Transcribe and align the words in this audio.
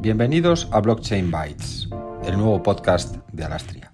Bienvenidos 0.00 0.68
a 0.72 0.80
Blockchain 0.80 1.30
Bytes, 1.30 1.88
el 2.24 2.36
nuevo 2.36 2.62
podcast 2.62 3.16
de 3.32 3.44
Alastria. 3.44 3.92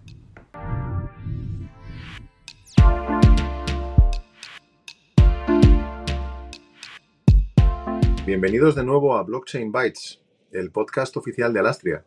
Bienvenidos 8.27 8.75
de 8.75 8.85
nuevo 8.85 9.17
a 9.17 9.23
Blockchain 9.23 9.73
Bytes, 9.73 10.21
el 10.53 10.71
podcast 10.71 11.17
oficial 11.17 11.53
de 11.53 11.61
Alastria, 11.61 12.05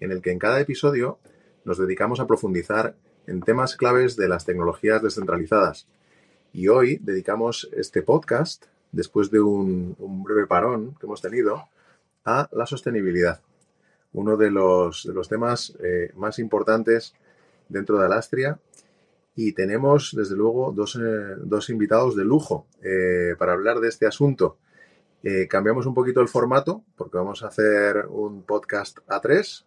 en 0.00 0.12
el 0.12 0.20
que 0.20 0.30
en 0.30 0.38
cada 0.38 0.60
episodio 0.60 1.18
nos 1.64 1.78
dedicamos 1.78 2.20
a 2.20 2.26
profundizar 2.26 2.96
en 3.26 3.40
temas 3.40 3.76
claves 3.76 4.16
de 4.16 4.28
las 4.28 4.44
tecnologías 4.44 5.02
descentralizadas. 5.02 5.86
Y 6.58 6.66
hoy 6.66 6.98
dedicamos 7.00 7.68
este 7.70 8.02
podcast, 8.02 8.64
después 8.90 9.30
de 9.30 9.38
un, 9.38 9.94
breve 10.24 10.48
parón 10.48 10.96
que 10.98 11.06
hemos 11.06 11.22
tenido, 11.22 11.68
a 12.24 12.48
la 12.50 12.66
sostenibilidad. 12.66 13.40
Uno 14.12 14.36
de 14.36 14.50
los, 14.50 15.06
temas 15.28 15.78
eh, 15.80 16.10
más 16.16 16.40
importantes 16.40 17.14
dentro 17.68 17.96
de 17.96 18.06
Alastria. 18.06 18.58
Y 19.36 19.52
tenemos, 19.52 20.12
desde 20.16 20.34
luego, 20.34 20.72
dos, 20.74 20.98
eh, 21.00 21.72
invitados 21.72 22.16
de 22.16 22.24
lujo 22.24 22.66
eh, 22.82 23.36
para 23.38 23.52
hablar 23.52 23.78
de 23.78 23.86
este 23.86 24.08
asunto. 24.08 24.58
cambiamos 25.48 25.86
un 25.86 25.94
poquito 25.94 26.20
el 26.20 26.28
formato 26.28 26.82
porque 26.96 27.18
vamos 27.18 27.44
a 27.44 27.48
hacer 27.48 28.06
un 28.08 28.42
podcast 28.42 28.98
a 29.06 29.20
tres 29.20 29.64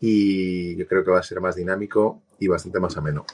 y 0.00 0.74
yo 0.74 0.88
creo 0.88 1.04
que 1.04 1.12
va 1.12 1.20
a 1.20 1.22
ser 1.30 1.40
más 1.40 1.54
dinámico 1.54 2.20
y 2.40 2.48
bastante 2.48 2.80
más 2.80 2.96
ameno. 2.96 3.24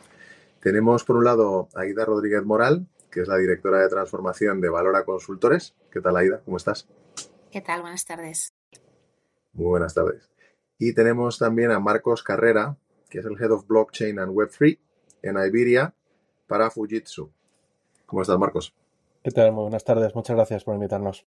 Tenemos 0.66 1.04
por 1.04 1.14
un 1.14 1.22
lado 1.22 1.68
a 1.76 1.82
Aida 1.82 2.04
Rodríguez 2.04 2.44
Moral, 2.44 2.88
que 3.12 3.20
es 3.20 3.28
la 3.28 3.36
directora 3.36 3.78
de 3.78 3.88
transformación 3.88 4.60
de 4.60 4.68
Valora 4.68 5.04
Consultores. 5.04 5.76
¿Qué 5.92 6.00
tal, 6.00 6.16
Aida? 6.16 6.40
¿Cómo 6.44 6.56
estás? 6.56 6.88
¿Qué 7.52 7.60
tal? 7.60 7.82
Buenas 7.82 8.04
tardes. 8.04 8.52
Muy 9.52 9.66
buenas 9.66 9.94
tardes. 9.94 10.28
Y 10.76 10.92
tenemos 10.92 11.38
también 11.38 11.70
a 11.70 11.78
Marcos 11.78 12.24
Carrera, 12.24 12.76
que 13.08 13.20
es 13.20 13.26
el 13.26 13.40
Head 13.40 13.52
of 13.52 13.68
Blockchain 13.68 14.18
and 14.18 14.32
Web3 14.32 14.76
en 15.22 15.36
Iberia 15.36 15.94
para 16.48 16.68
Fujitsu. 16.68 17.30
¿Cómo 18.04 18.22
estás, 18.22 18.36
Marcos? 18.36 18.74
¿Qué 19.22 19.30
tal? 19.30 19.52
Muy 19.52 19.62
buenas 19.62 19.84
tardes. 19.84 20.16
Muchas 20.16 20.34
gracias 20.34 20.64
por 20.64 20.74
invitarnos. 20.74 21.28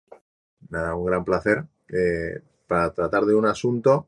Nada, 0.71 0.95
un 0.95 1.05
gran 1.05 1.23
placer 1.23 1.65
eh, 1.87 2.41
para 2.65 2.91
tratar 2.95 3.25
de 3.25 3.35
un 3.35 3.45
asunto 3.45 4.07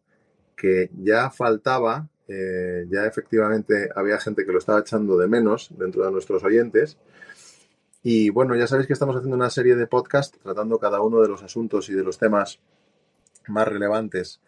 que 0.57 0.89
ya 0.97 1.29
faltaba 1.29 2.09
eh, 2.33 2.85
ya 2.89 3.05
efectivamente 3.05 3.89
había 3.93 4.17
gente 4.19 4.45
que 4.45 4.53
lo 4.53 4.59
estaba 4.59 4.79
echando 4.79 5.17
de 5.17 5.27
menos 5.27 5.69
dentro 5.77 6.05
de 6.05 6.11
nuestros 6.11 6.43
oyentes. 6.43 6.97
Y 8.03 8.29
bueno, 8.29 8.55
ya 8.55 8.67
sabéis 8.67 8.87
que 8.87 8.93
estamos 8.93 9.15
haciendo 9.17 9.35
una 9.35 9.49
serie 9.49 9.75
de 9.75 9.85
podcasts 9.85 10.39
tratando 10.41 10.79
cada 10.79 11.01
uno 11.01 11.21
de 11.21 11.27
los 11.27 11.43
asuntos 11.43 11.89
y 11.89 11.93
de 11.93 12.03
los 12.03 12.17
temas 12.17 12.59
más 13.47 13.67
relevantes 13.67 14.39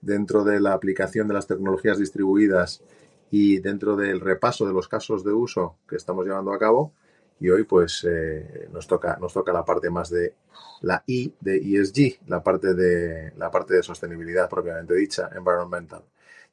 dentro 0.00 0.42
de 0.42 0.60
la 0.60 0.72
aplicación 0.72 1.28
de 1.28 1.34
las 1.34 1.46
tecnologías 1.46 1.98
distribuidas 1.98 2.82
y 3.30 3.60
dentro 3.60 3.94
del 3.96 4.20
repaso 4.20 4.66
de 4.66 4.72
los 4.72 4.88
casos 4.88 5.22
de 5.22 5.32
uso 5.32 5.76
que 5.88 5.96
estamos 5.96 6.26
llevando 6.26 6.52
a 6.52 6.58
cabo. 6.58 6.92
Y 7.40 7.50
hoy 7.50 7.62
pues 7.62 8.04
eh, 8.08 8.68
nos, 8.72 8.88
toca, 8.88 9.16
nos 9.20 9.32
toca 9.32 9.52
la 9.52 9.64
parte 9.64 9.90
más 9.90 10.10
de 10.10 10.34
la 10.80 11.04
I 11.06 11.32
de 11.40 11.56
ESG, 11.56 12.26
la 12.26 12.42
parte 12.42 12.74
de, 12.74 13.32
la 13.36 13.48
parte 13.48 13.74
de 13.74 13.82
sostenibilidad 13.84 14.50
propiamente 14.50 14.94
dicha, 14.94 15.30
environmental. 15.36 16.02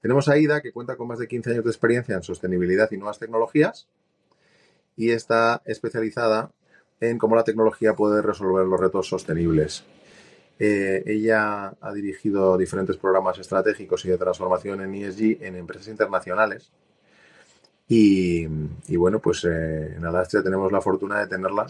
Tenemos 0.06 0.30
a 0.30 0.38
Ida, 0.38 0.62
que 0.62 0.72
cuenta 0.72 0.98
con 0.98 1.08
más 1.08 1.18
de 1.18 1.28
15 1.28 1.50
años 1.50 1.64
de 1.64 1.72
experiencia 1.72 2.14
en 2.14 2.22
sostenibilidad 2.22 2.92
y 2.92 2.98
nuevas 2.98 3.18
tecnologías 3.18 3.88
y 4.96 5.10
está 5.10 5.64
especializada 5.66 6.52
en 7.00 7.18
cómo 7.18 7.36
la 7.36 7.44
tecnología 7.44 7.96
puede 7.96 8.22
resolver 8.22 8.68
los 8.68 8.80
retos 8.80 9.08
sostenibles. 9.08 9.84
Eh, 10.60 11.02
ella 11.08 11.74
ha 11.82 11.92
dirigido 11.92 12.56
diferentes 12.56 12.98
programas 12.98 13.40
estratégicos 13.40 14.06
y 14.06 14.10
de 14.10 14.20
transformación 14.20 14.82
en 14.82 14.94
ESG 14.94 15.42
en 15.44 15.56
empresas 15.56 15.88
internacionales. 15.88 16.72
Y, 17.88 18.46
bueno, 18.96 19.20
pues 19.20 19.44
eh, 19.46 19.96
en 19.96 20.06
Alastria 20.06 20.44
tenemos 20.44 20.72
la 20.72 20.82
fortuna 20.82 21.20
de 21.22 21.26
tenerla 21.26 21.66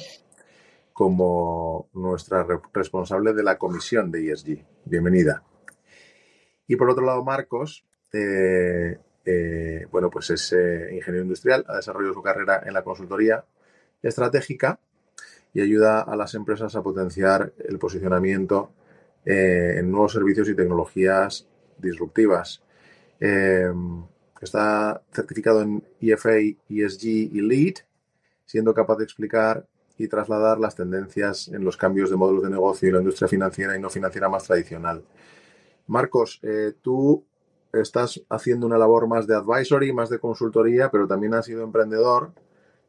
como 0.92 1.88
nuestra 1.94 2.46
responsable 2.74 3.32
de 3.32 3.44
la 3.44 3.58
comisión 3.58 4.12
de 4.12 4.30
ESG. 4.30 4.66
Bienvenida. 4.84 5.42
Y 6.68 6.76
por 6.76 6.90
otro 6.90 7.06
lado, 7.06 7.24
Marcos 7.24 7.86
eh, 8.16 8.98
eh, 9.26 9.88
bueno, 9.92 10.10
pues 10.10 10.30
es 10.30 10.54
eh, 10.54 10.90
ingeniero 10.94 11.24
industrial, 11.24 11.66
ha 11.68 11.76
desarrollado 11.78 12.14
su 12.14 12.22
carrera 12.22 12.62
en 12.66 12.74
la 12.74 12.84
consultoría 12.84 13.44
estratégica 14.02 14.80
y 15.54 15.62
ayuda 15.62 16.02
a 16.02 16.16
las 16.16 16.36
empresas 16.36 16.76
a 16.76 16.84
potenciar 16.84 17.54
el 17.68 17.80
posicionamiento 17.80 18.72
en 19.28 19.90
nuevos 19.90 20.14
servicios 20.14 20.48
y 20.50 20.56
tecnologías 20.56 21.48
disruptivas. 21.80 22.62
está 23.20 25.02
certificado 25.12 25.64
en 25.64 25.84
EFA, 26.00 26.38
ESG 26.70 27.06
y 27.06 27.42
LEAD, 27.42 27.78
siendo 28.46 28.74
capaz 28.76 28.98
de 28.98 29.06
explicar 29.06 29.66
y 29.98 30.08
trasladar 30.08 30.60
las 30.60 30.76
tendencias 30.76 31.48
en 31.48 31.64
los 31.64 31.76
cambios 31.76 32.12
de 32.12 32.18
modelos 32.18 32.44
de 32.44 32.52
negocio 32.52 32.88
y 32.88 32.92
la 32.92 33.00
industria 33.00 33.28
financiera 33.28 33.76
y 33.76 33.80
no 33.80 33.90
financiera 33.90 34.30
más 34.30 34.44
tradicional. 34.44 35.04
Marcos, 35.88 36.40
tú 36.84 37.26
estás 37.82 38.22
haciendo 38.30 38.66
una 38.66 38.78
labor 38.78 39.08
más 39.08 39.28
de 39.28 39.36
advisory, 39.36 39.94
más 39.94 40.10
de 40.10 40.20
consultoría, 40.20 40.90
pero 40.90 41.08
también 41.08 41.34
has 41.34 41.46
sido 41.46 41.64
emprendedor 41.64 42.32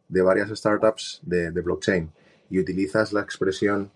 de 0.08 0.22
varias 0.22 0.50
startups 0.50 1.20
de, 1.22 1.50
blockchain 1.50 2.10
y 2.50 2.60
utilizas 2.60 3.12
la 3.12 3.20
expresión 3.20 3.90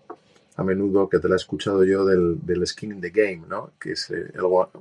a 0.55 0.63
menudo 0.63 1.09
que 1.09 1.19
te 1.19 1.29
la 1.29 1.35
he 1.35 1.37
escuchado 1.37 1.83
yo 1.83 2.05
del, 2.05 2.67
skin 2.67 2.91
in 2.91 3.01
the 3.01 3.09
game, 3.09 3.43
¿no? 3.47 3.71
que 3.79 3.93
es 3.93 4.09
eh, 4.11 4.31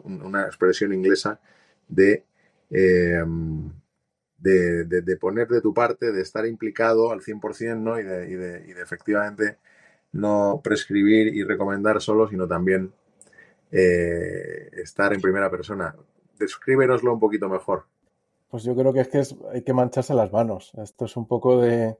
una 0.04 0.46
expresión 0.46 0.92
inglesa 0.92 1.40
de, 1.88 2.24
em, 2.70 3.70
de, 4.38 4.84
de, 4.84 5.16
poner 5.16 5.48
de 5.48 5.60
tu 5.60 5.72
parte, 5.72 6.12
de 6.12 6.22
estar 6.22 6.46
implicado 6.46 7.12
al 7.12 7.20
100% 7.20 7.78
¿no? 7.78 8.00
y, 8.00 8.02
de, 8.02 8.30
y, 8.30 8.34
de, 8.34 8.64
y 8.68 8.72
de 8.72 8.82
efectivamente 8.82 9.58
no 10.12 10.60
prescribir 10.62 11.28
y 11.28 11.44
recomendar 11.44 12.00
solo, 12.00 12.28
sino 12.28 12.48
también 12.48 12.92
eh, 13.70 14.70
estar 14.82 15.12
en 15.12 15.20
primera 15.20 15.50
persona. 15.50 15.94
Descríbenoslo 16.38 17.12
un 17.12 17.20
poquito 17.20 17.48
mejor. 17.48 17.86
Pues 18.48 18.64
yo 18.64 18.74
creo 18.74 18.92
que 18.92 19.00
es 19.00 19.08
que 19.08 19.22
hay 19.52 19.62
que 19.62 19.72
mancharse 19.72 20.14
las 20.14 20.32
manos. 20.32 20.72
Esto 20.82 21.04
es 21.04 21.16
un 21.16 21.26
poco 21.26 21.60
de 21.60 21.96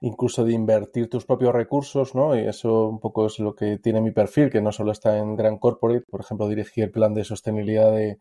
incluso 0.00 0.44
de 0.44 0.52
invertir 0.52 1.08
tus 1.08 1.24
propios 1.24 1.54
recursos, 1.54 2.14
¿no? 2.14 2.36
Y 2.36 2.40
eso 2.40 2.88
un 2.88 3.00
poco 3.00 3.26
es 3.26 3.38
lo 3.38 3.54
que 3.54 3.78
tiene 3.78 4.00
mi 4.00 4.10
perfil, 4.10 4.50
que 4.50 4.60
no 4.60 4.72
solo 4.72 4.92
está 4.92 5.16
en 5.16 5.36
Gran 5.36 5.58
Corporate, 5.58 6.04
por 6.10 6.20
ejemplo, 6.20 6.48
dirigí 6.48 6.82
el 6.82 6.90
plan 6.90 7.14
de 7.14 7.24
sostenibilidad 7.24 7.92
de, 7.92 8.18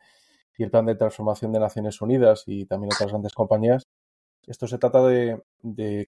y 0.57 0.63
el 0.63 0.71
plan 0.71 0.85
de 0.85 0.95
transformación 0.95 1.51
de 1.51 1.59
Naciones 1.59 2.01
Unidas 2.01 2.43
y 2.45 2.65
también 2.65 2.93
otras 2.93 3.09
grandes 3.11 3.33
compañías. 3.33 3.83
Esto 4.47 4.67
se 4.67 4.77
trata 4.77 5.05
de, 5.05 5.41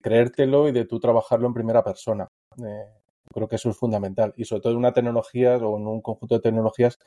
creértelo 0.01 0.67
y 0.67 0.71
de 0.71 0.85
tú 0.85 0.99
trabajarlo 0.99 1.47
en 1.47 1.53
primera 1.53 1.83
persona. 1.83 2.27
Eh, 2.63 2.85
Creo 3.33 3.47
que 3.47 3.57
eso 3.57 3.69
es 3.69 3.77
fundamental. 3.77 4.33
Y 4.37 4.45
sobre 4.45 4.61
todo 4.61 4.73
en 4.73 4.79
una 4.79 4.93
tecnología 4.93 5.57
o 5.57 5.77
en 5.77 5.87
un 5.87 6.01
conjunto 6.01 6.35
de 6.35 6.41
tecnologías 6.41 6.99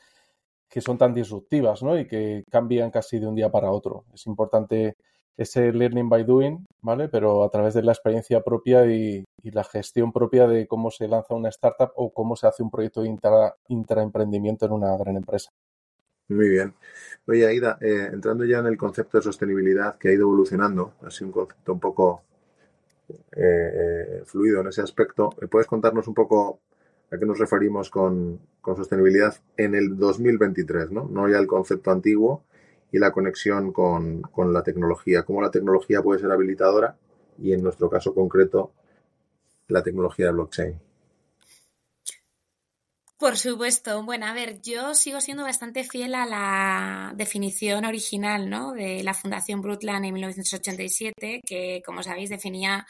que 0.69 0.81
son 0.81 0.97
tan 0.97 1.13
disruptivas 1.13 1.83
¿no? 1.83 1.99
y 1.99 2.07
que 2.07 2.45
cambian 2.49 2.91
casi 2.91 3.19
de 3.19 3.27
un 3.27 3.35
día 3.35 3.51
para 3.51 3.71
otro. 3.71 4.05
Es 4.13 4.25
importante 4.27 4.95
ese 5.37 5.71
learning 5.71 6.09
by 6.09 6.23
doing, 6.23 6.65
¿vale? 6.81 7.09
Pero 7.09 7.43
a 7.43 7.49
través 7.49 7.73
de 7.73 7.83
la 7.83 7.91
experiencia 7.91 8.41
propia 8.41 8.85
y, 8.85 9.23
la 9.43 9.63
gestión 9.63 10.13
propia 10.13 10.47
de 10.47 10.67
cómo 10.67 10.91
se 10.91 11.07
lanza 11.07 11.33
una 11.33 11.49
startup 11.49 11.91
o 11.95 12.13
cómo 12.13 12.35
se 12.35 12.45
hace 12.45 12.61
un 12.61 12.69
proyecto 12.69 13.01
de 13.01 13.09
intra, 13.09 13.55
intraemprendimiento 13.69 14.67
en 14.67 14.71
una 14.71 14.95
gran 14.97 15.17
empresa. 15.17 15.49
Muy 16.29 16.47
bien. 16.47 16.73
Oye, 17.27 17.47
Aida, 17.47 17.77
eh, 17.81 18.09
entrando 18.13 18.45
ya 18.45 18.59
en 18.59 18.67
el 18.67 18.77
concepto 18.77 19.17
de 19.17 19.23
sostenibilidad 19.23 19.97
que 19.97 20.09
ha 20.09 20.13
ido 20.13 20.23
evolucionando, 20.23 20.93
ha 21.01 21.09
sido 21.09 21.27
un 21.27 21.33
concepto 21.33 21.73
un 21.73 21.79
poco 21.79 22.23
eh, 23.35 24.21
fluido 24.25 24.61
en 24.61 24.67
ese 24.67 24.81
aspecto. 24.81 25.29
¿Puedes 25.49 25.67
contarnos 25.67 26.07
un 26.07 26.13
poco 26.13 26.59
a 27.11 27.17
qué 27.17 27.25
nos 27.25 27.39
referimos 27.39 27.89
con, 27.89 28.39
sostenibilidad 28.63 29.35
en 29.57 29.75
el 29.75 29.97
2023, 29.97 30.91
¿no? 30.91 31.07
No 31.11 31.27
ya 31.27 31.39
el 31.39 31.47
concepto 31.47 31.91
antiguo 31.91 32.43
y 32.91 32.99
la 32.99 33.11
conexión 33.11 33.71
con, 33.71 34.21
con 34.21 34.53
la 34.53 34.63
tecnología, 34.63 35.23
cómo 35.23 35.41
la 35.41 35.51
tecnología 35.51 36.01
puede 36.01 36.19
ser 36.19 36.31
habilitadora 36.31 36.97
y 37.37 37.53
en 37.53 37.63
nuestro 37.63 37.89
caso 37.89 38.13
concreto 38.13 38.71
la 39.67 39.81
tecnología 39.81 40.27
de 40.27 40.31
blockchain. 40.33 40.90
Por 43.21 43.37
supuesto. 43.37 44.01
Bueno, 44.01 44.25
a 44.25 44.33
ver, 44.33 44.63
yo 44.63 44.95
sigo 44.95 45.21
siendo 45.21 45.43
bastante 45.43 45.83
fiel 45.83 46.15
a 46.15 46.25
la 46.25 47.13
definición 47.15 47.85
original 47.85 48.49
¿no? 48.49 48.71
de 48.71 49.03
la 49.03 49.13
Fundación 49.13 49.61
Brundtland 49.61 50.05
en 50.05 50.13
1987, 50.15 51.41
que, 51.45 51.83
como 51.85 52.01
sabéis, 52.01 52.31
definía 52.31 52.87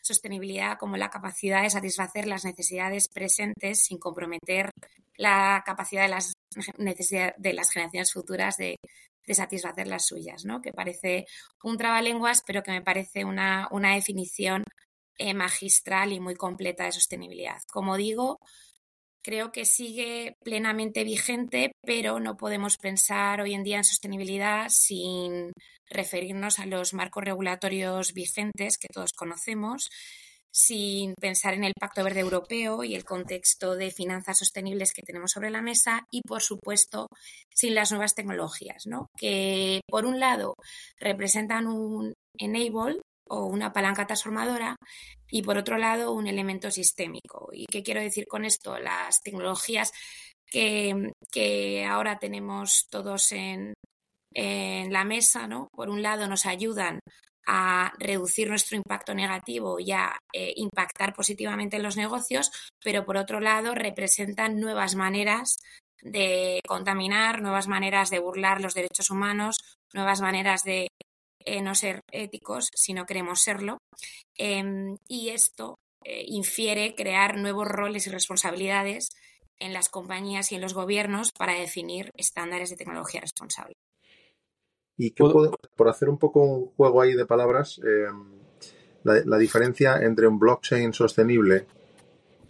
sostenibilidad 0.00 0.78
como 0.78 0.96
la 0.96 1.10
capacidad 1.10 1.62
de 1.62 1.68
satisfacer 1.68 2.26
las 2.26 2.46
necesidades 2.46 3.08
presentes 3.08 3.84
sin 3.84 3.98
comprometer 3.98 4.70
la 5.18 5.62
capacidad 5.66 6.04
de 6.04 6.08
las 6.08 6.32
necesidades 6.78 7.34
de 7.36 7.52
las 7.52 7.70
generaciones 7.70 8.10
futuras 8.10 8.56
de, 8.56 8.76
satisfacer 9.28 9.86
las 9.86 10.06
suyas, 10.06 10.46
¿no? 10.46 10.62
Que 10.62 10.72
parece 10.72 11.26
un 11.62 11.76
trabalenguas, 11.76 12.42
pero 12.46 12.62
que 12.62 12.72
me 12.72 12.80
parece 12.80 13.26
una, 13.26 13.68
una 13.70 13.94
definición 13.94 14.64
eh, 15.18 15.34
magistral 15.34 16.12
y 16.12 16.20
muy 16.20 16.36
completa 16.36 16.84
de 16.84 16.92
sostenibilidad. 16.92 17.60
Como 17.70 17.98
digo, 17.98 18.40
creo 19.24 19.50
que 19.50 19.64
sigue 19.64 20.36
plenamente 20.44 21.02
vigente, 21.02 21.72
pero 21.82 22.20
no 22.20 22.36
podemos 22.36 22.76
pensar 22.76 23.40
hoy 23.40 23.54
en 23.54 23.64
día 23.64 23.78
en 23.78 23.84
sostenibilidad 23.84 24.68
sin 24.68 25.52
referirnos 25.88 26.58
a 26.58 26.66
los 26.66 26.92
marcos 26.92 27.24
regulatorios 27.24 28.12
vigentes 28.12 28.78
que 28.78 28.88
todos 28.92 29.12
conocemos, 29.12 29.88
sin 30.52 31.14
pensar 31.14 31.54
en 31.54 31.64
el 31.64 31.72
Pacto 31.78 32.04
Verde 32.04 32.20
Europeo 32.20 32.84
y 32.84 32.94
el 32.94 33.04
contexto 33.04 33.74
de 33.74 33.90
finanzas 33.90 34.38
sostenibles 34.38 34.92
que 34.92 35.02
tenemos 35.02 35.32
sobre 35.32 35.50
la 35.50 35.62
mesa 35.62 36.06
y, 36.12 36.20
por 36.20 36.42
supuesto, 36.42 37.08
sin 37.52 37.74
las 37.74 37.90
nuevas 37.90 38.14
tecnologías, 38.14 38.86
¿no? 38.86 39.08
que, 39.16 39.80
por 39.88 40.04
un 40.04 40.20
lado, 40.20 40.54
representan 41.00 41.66
un 41.66 42.12
enable 42.38 43.00
o 43.28 43.46
una 43.46 43.72
palanca 43.72 44.06
transformadora 44.06 44.76
y 45.28 45.42
por 45.42 45.58
otro 45.58 45.78
lado 45.78 46.12
un 46.12 46.26
elemento 46.26 46.70
sistémico. 46.70 47.48
¿Y 47.52 47.66
qué 47.66 47.82
quiero 47.82 48.00
decir 48.00 48.26
con 48.26 48.44
esto? 48.44 48.78
Las 48.78 49.20
tecnologías 49.22 49.92
que, 50.46 51.12
que 51.32 51.84
ahora 51.84 52.18
tenemos 52.18 52.86
todos 52.90 53.32
en, 53.32 53.74
en, 54.32 54.92
la 54.92 55.04
mesa, 55.04 55.46
¿no? 55.46 55.68
Por 55.72 55.90
un 55.90 56.02
lado 56.02 56.28
nos 56.28 56.46
ayudan 56.46 57.00
a 57.46 57.92
reducir 57.98 58.48
nuestro 58.48 58.76
impacto 58.76 59.14
negativo 59.14 59.78
y 59.78 59.92
a 59.92 60.16
eh, 60.32 60.52
impactar 60.56 61.14
positivamente 61.14 61.76
en 61.76 61.82
los 61.82 61.96
negocios, 61.96 62.50
pero 62.82 63.04
por 63.04 63.16
otro 63.16 63.40
lado 63.40 63.74
representan 63.74 64.58
nuevas 64.60 64.94
maneras 64.94 65.56
de 66.02 66.60
contaminar, 66.66 67.42
nuevas 67.42 67.66
maneras 67.66 68.10
de 68.10 68.18
burlar 68.18 68.60
los 68.60 68.74
derechos 68.74 69.10
humanos, 69.10 69.56
nuevas 69.92 70.20
maneras 70.20 70.62
de 70.62 70.88
eh, 71.44 71.62
no 71.62 71.74
ser 71.74 72.00
éticos 72.10 72.70
si 72.74 72.94
no 72.94 73.06
queremos 73.06 73.40
serlo. 73.42 73.78
Em, 74.36 74.96
y 75.08 75.30
esto 75.30 75.78
eh, 76.04 76.24
infiere 76.26 76.94
crear 76.94 77.38
nuevos 77.38 77.66
roles 77.68 78.06
y 78.06 78.10
responsabilidades 78.10 79.10
en 79.58 79.72
las 79.72 79.88
compañías 79.88 80.52
y 80.52 80.56
en 80.56 80.60
los 80.60 80.74
gobiernos 80.74 81.32
para 81.32 81.54
definir 81.54 82.10
estándares 82.16 82.70
de 82.70 82.76
tecnología 82.76 83.20
responsable. 83.20 83.74
Y 84.96 85.10
qué 85.10 85.24
por 85.76 85.88
hacer 85.88 86.08
un 86.08 86.18
poco 86.18 86.42
un 86.42 86.66
juego 86.76 87.02
ahí 87.02 87.14
de 87.14 87.26
palabras, 87.26 87.80
em, 87.80 88.38
la, 89.02 89.22
la, 89.24 89.38
diferencia 89.38 89.96
entre 90.02 90.26
un 90.26 90.38
blockchain 90.38 90.92
sostenible 90.92 91.66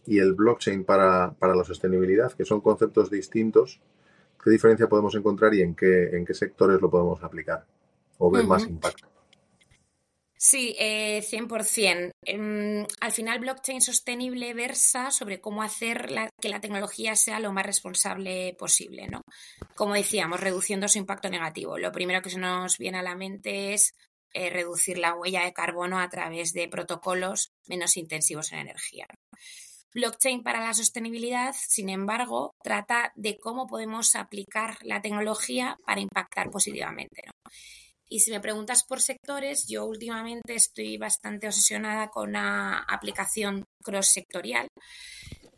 y 0.06 0.19
el 0.19 0.35
blockchain 0.35 0.85
para, 0.85 1.32
para, 1.38 1.55
la 1.55 1.64
sostenibilidad, 1.64 2.32
que 2.32 2.44
son 2.44 2.61
conceptos 2.61 3.11
distintos, 3.11 3.81
¿qué 4.43 4.50
diferencia 4.50 4.88
podemos 4.88 5.14
encontrar 5.14 5.55
y 5.55 5.62
en 5.62 5.75
qué, 5.75 6.17
en 6.17 6.25
qué 6.26 6.35
sectores 6.35 6.81
lo 6.81 6.91
podemos 6.91 7.23
aplicar? 7.23 7.67
O 8.19 8.31
ver 8.31 8.44
más 8.44 8.64
impacto. 8.64 9.08
Sí, 10.46 10.76
eh, 10.78 11.22
100%. 11.22 12.12
Em, 12.22 12.87
al 13.00 13.12
final, 13.12 13.38
blockchain 13.38 13.81
sostenible 13.81 14.52
versa 14.52 15.11
sobre 15.11 15.40
cómo 15.40 15.62
hacer 15.62 16.11
que 16.38 16.50
la 16.50 16.61
tecnología 16.61 17.16
sea 17.16 17.40
lo 17.40 17.50
más 17.50 17.64
responsable 17.64 18.55
posible, 18.58 19.08
¿no? 19.08 19.22
Como 19.75 19.94
decíamos, 19.94 20.40
reduciendo 20.40 20.87
su 20.87 20.99
impacto 20.99 21.31
negativo. 21.31 21.78
Lo 21.78 21.93
primero 21.93 22.20
que 22.20 22.28
se 22.28 22.38
nos 22.38 22.76
viene 22.76 22.99
a 22.99 23.02
la 23.02 23.16
mente 23.16 23.72
es 23.72 23.94
eh, 24.34 24.50
reducir 24.50 24.99
la 24.99 25.14
huella 25.14 25.44
de 25.44 25.55
carbono 25.55 25.99
a 25.99 26.10
través 26.10 26.52
de 26.52 26.69
protocolos 26.69 27.52
menos 27.67 27.96
intensivos 27.96 28.52
en 28.52 28.58
energía. 28.58 29.06
Blockchain 29.94 30.43
para 30.43 30.60
la 30.60 30.75
sostenibilidad, 30.75 31.55
sin 31.56 31.88
embargo, 31.88 32.52
trata 32.62 33.12
de 33.14 33.38
cómo 33.38 33.67
podemos 33.67 34.14
aplicar 34.14 34.76
la 34.82 35.00
tecnología 35.00 35.78
para 35.87 36.02
impactar 36.02 36.50
positivamente. 36.50 37.22
¿no? 37.26 37.50
Y 38.14 38.20
si 38.20 38.31
me 38.31 38.38
preguntas 38.38 38.84
por 38.84 39.00
sectores, 39.00 39.66
yo 39.66 39.87
últimamente 39.87 40.55
estoy 40.55 40.99
bastante 40.99 41.49
obsesionada 41.49 42.11
con 42.11 42.28
una 42.28 42.78
aplicación 42.84 43.64
cross-sectorial 43.82 44.69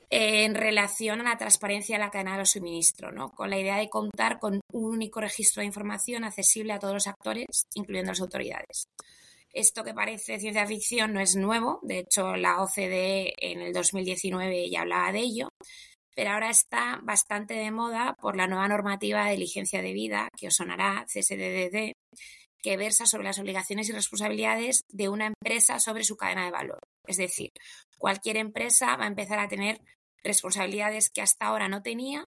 en 0.09 0.55
relación 0.55 1.21
a 1.21 1.25
la 1.25 1.37
transparencia 1.37 1.97
de 1.99 2.05
la 2.05 2.11
cadena 2.11 2.39
de 2.39 2.47
suministro, 2.47 3.13
¿no? 3.13 3.29
con 3.33 3.51
la 3.51 3.59
idea 3.59 3.77
de 3.77 3.91
contar 3.91 4.39
con 4.39 4.59
un 4.73 4.85
único 4.95 5.21
registro 5.21 5.61
de 5.61 5.67
información 5.67 6.25
accesible 6.25 6.73
a 6.73 6.79
todos 6.79 6.95
los 6.95 7.07
actores, 7.07 7.67
incluyendo 7.75 8.13
las 8.13 8.23
autoridades. 8.23 8.87
Esto 9.53 9.85
que 9.85 9.93
parece 9.93 10.41
ciencia 10.41 10.67
ficción 10.67 11.13
no 11.13 11.21
es 11.21 11.37
nuevo, 11.37 11.81
de 11.83 11.99
hecho 11.99 12.37
la 12.37 12.63
OCDE 12.63 13.35
en 13.37 13.61
el 13.61 13.75
2019 13.75 14.71
ya 14.71 14.81
hablaba 14.81 15.13
de 15.13 15.19
ello, 15.19 15.49
pero 16.15 16.31
ahora 16.31 16.49
está 16.49 17.01
bastante 17.03 17.53
de 17.53 17.71
moda 17.71 18.17
por 18.19 18.35
la 18.35 18.47
nueva 18.47 18.67
normativa 18.67 19.27
de 19.27 19.33
diligencia 19.33 19.83
de 19.83 19.93
vida, 19.93 20.31
que 20.39 20.47
os 20.47 20.55
sonará 20.55 21.05
CSDDD, 21.07 21.93
que 22.67 22.77
versa 22.77 23.07
sobre 23.07 23.23
las 23.23 23.39
obligaciones 23.39 23.89
y 23.89 23.93
responsabilidades 23.93 24.83
de 24.89 25.09
una 25.09 25.27
empresa 25.27 25.79
sobre 25.79 26.03
su 26.03 26.17
cadena 26.17 26.47
de 26.47 26.51
valor. 26.51 26.81
Es 27.07 27.17
decir, 27.17 27.53
cualquier 27.97 28.39
empresa 28.39 28.97
va 28.97 29.05
a 29.05 29.07
empezar 29.07 29.39
a 29.39 29.47
tener 29.47 29.81
responsabilidades 30.25 31.09
que 31.09 31.23
hasta 31.23 31.47
ahora 31.47 31.69
no 31.69 31.83
tenía 31.83 32.25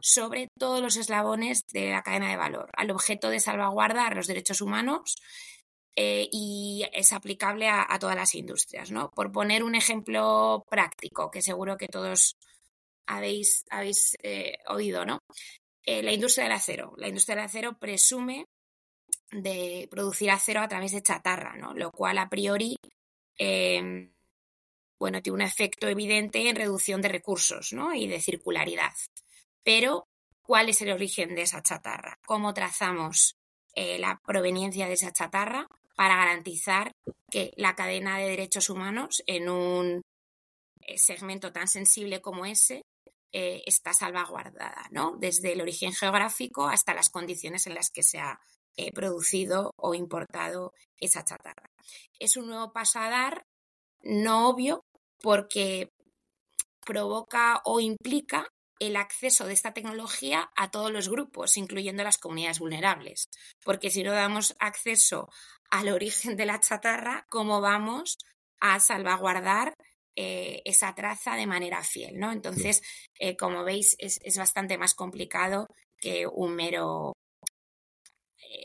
sobre 0.00 0.48
todos 0.58 0.82
los 0.82 0.96
eslabones 0.96 1.62
de 1.72 1.92
la 1.92 2.02
cadena 2.02 2.30
de 2.30 2.36
valor, 2.36 2.68
al 2.76 2.90
objeto 2.90 3.30
de 3.30 3.38
salvaguardar 3.38 4.16
los 4.16 4.26
derechos 4.26 4.60
humanos 4.60 5.14
eh, 5.94 6.26
y 6.32 6.84
es 6.92 7.12
aplicable 7.12 7.68
a, 7.68 7.96
todas 8.00 8.16
las 8.16 8.34
industrias. 8.34 8.90
¿no? 8.90 9.12
Por 9.12 9.30
poner 9.30 9.62
un 9.62 9.76
ejemplo 9.76 10.64
práctico, 10.68 11.30
que 11.30 11.42
seguro 11.42 11.76
que 11.76 11.86
todos 11.86 12.34
habéis, 13.06 13.64
habéis 13.70 14.16
eh, 14.24 14.58
oído, 14.66 15.06
¿no? 15.06 15.20
Eh, 15.84 16.02
la 16.02 16.12
industria 16.12 16.46
del 16.46 16.54
acero. 16.54 16.92
La 16.96 17.06
industria 17.06 17.36
del 17.36 17.44
acero 17.44 17.78
presume 17.78 18.46
de 19.30 19.88
producir 19.90 20.30
acero 20.30 20.60
a 20.60 20.68
través 20.68 20.92
de 20.92 21.02
chatarra, 21.02 21.56
¿no? 21.56 21.74
Lo 21.74 21.90
cual 21.92 22.18
a 22.18 22.28
priori, 22.28 22.76
em, 23.38 24.12
bueno, 24.98 25.22
tiene 25.22 25.34
un 25.34 25.42
efecto 25.42 25.88
evidente 25.88 26.48
en 26.48 26.56
reducción 26.56 27.02
de 27.02 27.08
recursos, 27.08 27.72
¿no? 27.72 27.94
Y 27.94 28.06
de 28.08 28.20
circularidad. 28.20 28.94
Pero, 29.62 30.06
¿cuál 30.42 30.68
es 30.68 30.80
el 30.82 30.92
origen 30.92 31.34
de 31.34 31.42
esa 31.42 31.62
chatarra? 31.62 32.18
¿Cómo 32.26 32.54
trazamos 32.54 33.36
eh, 33.74 33.98
la 33.98 34.20
proveniencia 34.24 34.86
de 34.86 34.94
esa 34.94 35.12
chatarra 35.12 35.66
para 35.96 36.16
garantizar 36.16 36.92
que 37.30 37.52
la 37.56 37.74
cadena 37.74 38.18
de 38.18 38.30
derechos 38.30 38.70
humanos 38.70 39.22
en 39.26 39.48
un 39.48 40.02
segmento 40.96 41.52
tan 41.52 41.68
sensible 41.68 42.20
como 42.20 42.46
ese 42.46 42.84
eh, 43.32 43.62
está 43.66 43.92
salvaguardada, 43.92 44.86
¿no? 44.90 45.16
Desde 45.18 45.52
el 45.52 45.60
origen 45.60 45.92
geográfico 45.92 46.68
hasta 46.68 46.94
las 46.94 47.10
condiciones 47.10 47.66
en 47.66 47.74
las 47.74 47.90
que 47.90 48.02
se 48.02 48.18
ha 48.18 48.40
eh, 48.76 48.92
producido 48.92 49.72
o 49.76 49.94
importado 49.94 50.72
esa 50.98 51.24
chatarra. 51.24 51.70
Es 52.18 52.36
un 52.36 52.48
nuevo 52.48 52.72
paso 52.72 52.98
a 52.98 53.08
dar, 53.08 53.46
no 54.02 54.48
obvio, 54.48 54.84
porque 55.20 55.90
provoca 56.84 57.60
o 57.64 57.80
implica 57.80 58.48
el 58.78 58.96
acceso 58.96 59.46
de 59.46 59.54
esta 59.54 59.72
tecnología 59.72 60.50
a 60.54 60.70
todos 60.70 60.90
los 60.90 61.08
grupos, 61.08 61.56
incluyendo 61.56 62.04
las 62.04 62.18
comunidades 62.18 62.58
vulnerables. 62.58 63.28
Porque 63.64 63.90
si 63.90 64.02
no 64.02 64.12
damos 64.12 64.54
acceso 64.58 65.28
al 65.70 65.88
origen 65.88 66.36
de 66.36 66.46
la 66.46 66.60
chatarra, 66.60 67.26
¿cómo 67.28 67.60
vamos 67.60 68.18
a 68.60 68.78
salvaguardar 68.80 69.74
eh, 70.14 70.62
esa 70.64 70.94
traza 70.94 71.36
de 71.36 71.46
manera 71.46 71.82
fiel, 71.82 72.18
¿no? 72.18 72.32
Entonces, 72.32 72.82
eh, 73.18 73.36
como 73.36 73.64
veis, 73.64 73.96
es, 73.98 74.18
bastante 74.36 74.78
más 74.78 74.94
complicado 74.94 75.66
que 75.98 76.26
un 76.26 76.54
mero 76.54 77.12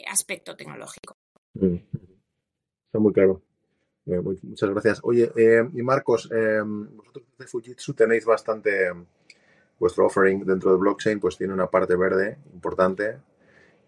aspecto 0.10 0.56
tecnológico. 0.56 1.18
Mm. 1.54 1.76
Está 2.86 3.00
muy 3.00 3.14
claro. 3.14 3.42
muchas 4.06 4.70
gracias. 4.70 5.00
Oye, 5.04 5.32
y 5.74 5.82
Marcos, 5.82 6.30
vosotros 6.30 7.26
de 7.38 7.48
Fujitsu 7.48 7.94
tenéis 7.94 8.26
bastante, 8.26 8.92
vuestro 9.80 10.06
offering 10.06 10.46
dentro 10.46 10.72
de 10.72 10.78
blockchain, 10.78 11.20
pues 11.20 11.38
tiene 11.38 11.54
una 11.54 11.68
parte 11.68 11.96
verde 11.96 12.38
importante. 12.54 13.18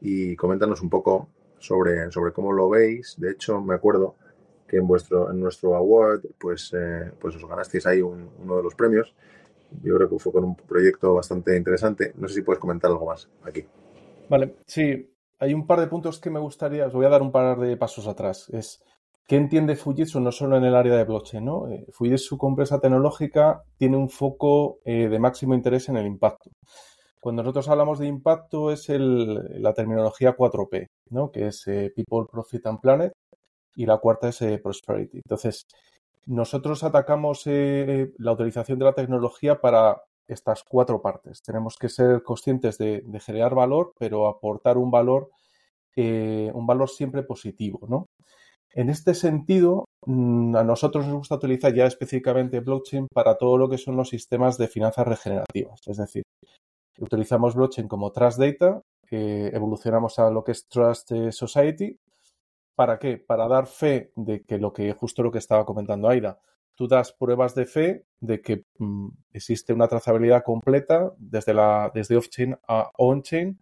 Y 0.02 0.36
coméntanos 0.36 0.82
un 0.82 0.90
poco 0.90 1.30
sobre, 1.60 2.12
sobre 2.12 2.34
cómo 2.34 2.52
lo 2.52 2.70
veis. 2.70 3.16
De 3.18 3.32
hecho, 3.32 3.62
me 3.62 3.76
acuerdo 3.76 4.16
en 4.78 4.88
vuestro 4.88 5.32
en 5.32 5.40
nuestro 5.40 5.76
award 5.76 6.26
pues 6.38 6.74
eh, 6.74 7.12
pues 7.20 7.36
os 7.36 7.48
ganasteis 7.48 7.86
ahí 7.86 8.02
uno 8.02 8.58
de 8.58 8.64
los 8.64 8.76
premios 8.76 9.14
yo 9.84 9.96
creo 9.96 10.10
que 10.10 10.20
fue 10.20 10.32
con 10.32 10.44
un 10.44 10.56
proyecto 10.56 11.14
bastante 11.14 11.56
interesante 11.56 12.14
no 12.18 12.28
sé 12.28 12.36
si 12.36 12.42
puedes 12.42 12.60
comentar 12.60 12.92
algo 12.92 13.06
más 13.06 13.30
aquí 13.44 13.66
vale 14.30 14.56
sí 14.66 15.13
hay 15.44 15.54
un 15.54 15.68
par 15.68 15.80
de 15.80 15.88
puntos 15.88 16.20
que 16.20 16.30
me 16.30 16.40
gustaría 16.40 16.88
os 16.88 16.94
voy 16.94 17.06
a 17.06 17.10
dar 17.10 17.22
un 17.22 17.32
par 17.32 17.60
de 17.60 17.78
pasos 17.78 18.08
atrás 18.08 18.50
es 18.50 18.82
¿Qué 19.26 19.38
entiende 19.38 19.78
Fujitsu 19.78 20.20
no 20.20 20.34
solo 20.34 20.58
en 20.58 20.66
el 20.66 20.76
área 20.76 20.98
de 20.98 21.06
blockchain? 21.06 21.46
¿no? 21.46 21.70
Eh, 21.70 21.86
Fujitsu 21.94 22.38
como 22.38 22.52
empresa 22.52 22.82
tecnológica 22.82 23.64
tiene 23.78 23.96
un 23.96 24.10
foco 24.10 24.80
eh, 24.84 25.08
de 25.08 25.18
máximo 25.18 25.56
interés 25.56 25.88
en 25.88 25.96
el 25.96 26.06
impacto. 26.06 26.50
Cuando 27.22 27.42
nosotros 27.42 27.70
hablamos 27.70 28.00
de 28.00 28.08
impacto 28.08 28.70
es 28.70 28.90
la 28.90 29.74
terminología 29.74 30.36
4P, 30.36 30.88
¿no? 31.12 31.32
que 31.32 31.48
es 31.48 31.64
People, 31.96 32.26
Profit 32.30 32.68
and 32.68 32.82
Planet, 32.82 33.14
y 33.76 33.86
la 33.86 33.98
cuarta 33.98 34.30
es 34.30 34.42
eh, 34.42 34.60
Prosperity. 34.62 35.18
Entonces, 35.18 35.66
nosotros 36.26 36.84
atacamos 36.84 37.44
eh, 37.46 38.12
la 38.18 38.32
utilización 38.32 38.80
de 38.80 38.86
la 38.86 38.94
tecnología 38.94 39.60
para 39.60 40.02
estas 40.28 40.64
cuatro 40.64 41.02
partes. 41.02 41.42
Tenemos 41.42 41.78
que 41.78 41.90
ser 41.90 42.24
conscientes 42.24 42.78
de, 42.78 43.04
generar 43.20 43.56
valor, 43.56 43.94
pero 44.00 44.28
aportar 44.28 44.78
un 44.78 44.92
valor, 44.92 45.30
eh, 45.96 46.52
un 46.54 46.66
valor 46.66 46.90
siempre 46.90 47.24
positivo, 47.24 47.80
¿no? 47.88 48.08
En 48.76 48.90
este 48.90 49.14
sentido, 49.14 49.86
mm, 50.06 50.56
a 50.56 50.64
nosotros 50.64 51.06
nos 51.06 51.18
gusta 51.18 51.36
utilizar 51.36 51.74
ya 51.74 51.86
específicamente 51.86 52.60
blockchain 52.60 53.08
para 53.14 53.38
todo 53.38 53.58
lo 53.58 53.70
que 53.70 53.78
son 53.78 53.96
los 53.96 54.10
sistemas 54.10 54.58
de 54.58 54.68
finanzas 54.68 55.08
regenerativas. 55.08 55.80
Es 55.88 55.98
decir, 55.98 56.24
utilizamos 57.00 57.56
blockchain 57.56 57.88
como 57.88 58.12
Trust 58.12 58.40
Data, 58.40 58.82
evolucionamos 59.12 60.20
a 60.20 60.30
lo 60.30 60.44
que 60.44 60.54
es 60.54 60.68
Trust 60.68 61.12
Society. 61.32 61.98
¿Para 62.76 62.98
qué? 62.98 63.18
Para 63.18 63.48
dar 63.48 63.68
fe 63.68 64.12
de 64.16 64.44
que 64.44 64.58
lo 64.58 64.74
que 64.74 64.92
justo 64.94 65.22
lo 65.24 65.32
que 65.32 65.38
estaba 65.38 65.66
comentando 65.66 66.10
Aida, 66.10 66.40
tú 66.76 66.88
das 66.88 67.12
pruebas 67.14 67.56
de 67.56 67.66
fe 67.66 68.06
de 68.20 68.42
que 68.42 68.66
mm, 68.78 69.10
existe 69.32 69.74
una 69.74 69.88
trazabilidad 69.88 70.44
completa 70.44 71.14
desde, 71.18 71.54
la, 71.54 71.92
desde 71.94 72.18
off-chain 72.18 72.58
a 72.68 72.92
on-chain 72.98 73.60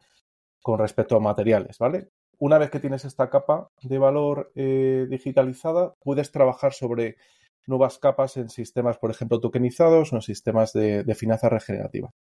con 0.62 0.80
respecto 0.80 1.16
a 1.16 1.20
materiales, 1.20 1.78
¿vale? 1.80 2.10
Una 2.38 2.58
vez 2.58 2.70
que 2.72 2.80
tienes 2.80 3.06
esta 3.06 3.30
capa 3.30 3.70
de 3.82 3.98
valor 3.98 4.52
eh, 4.56 5.06
digitalizada, 5.10 5.94
puedes 6.04 6.32
trabajar 6.32 6.74
sobre 6.74 7.18
nuevas 7.68 8.00
capas 8.00 8.38
en 8.38 8.50
sistemas, 8.50 8.98
por 8.98 9.12
ejemplo, 9.12 9.40
tokenizados 9.40 10.12
o 10.12 10.16
en 10.16 10.22
sistemas 10.22 10.74
de, 10.74 11.04
finanzas 11.16 11.52
regenerativas. 11.52 12.12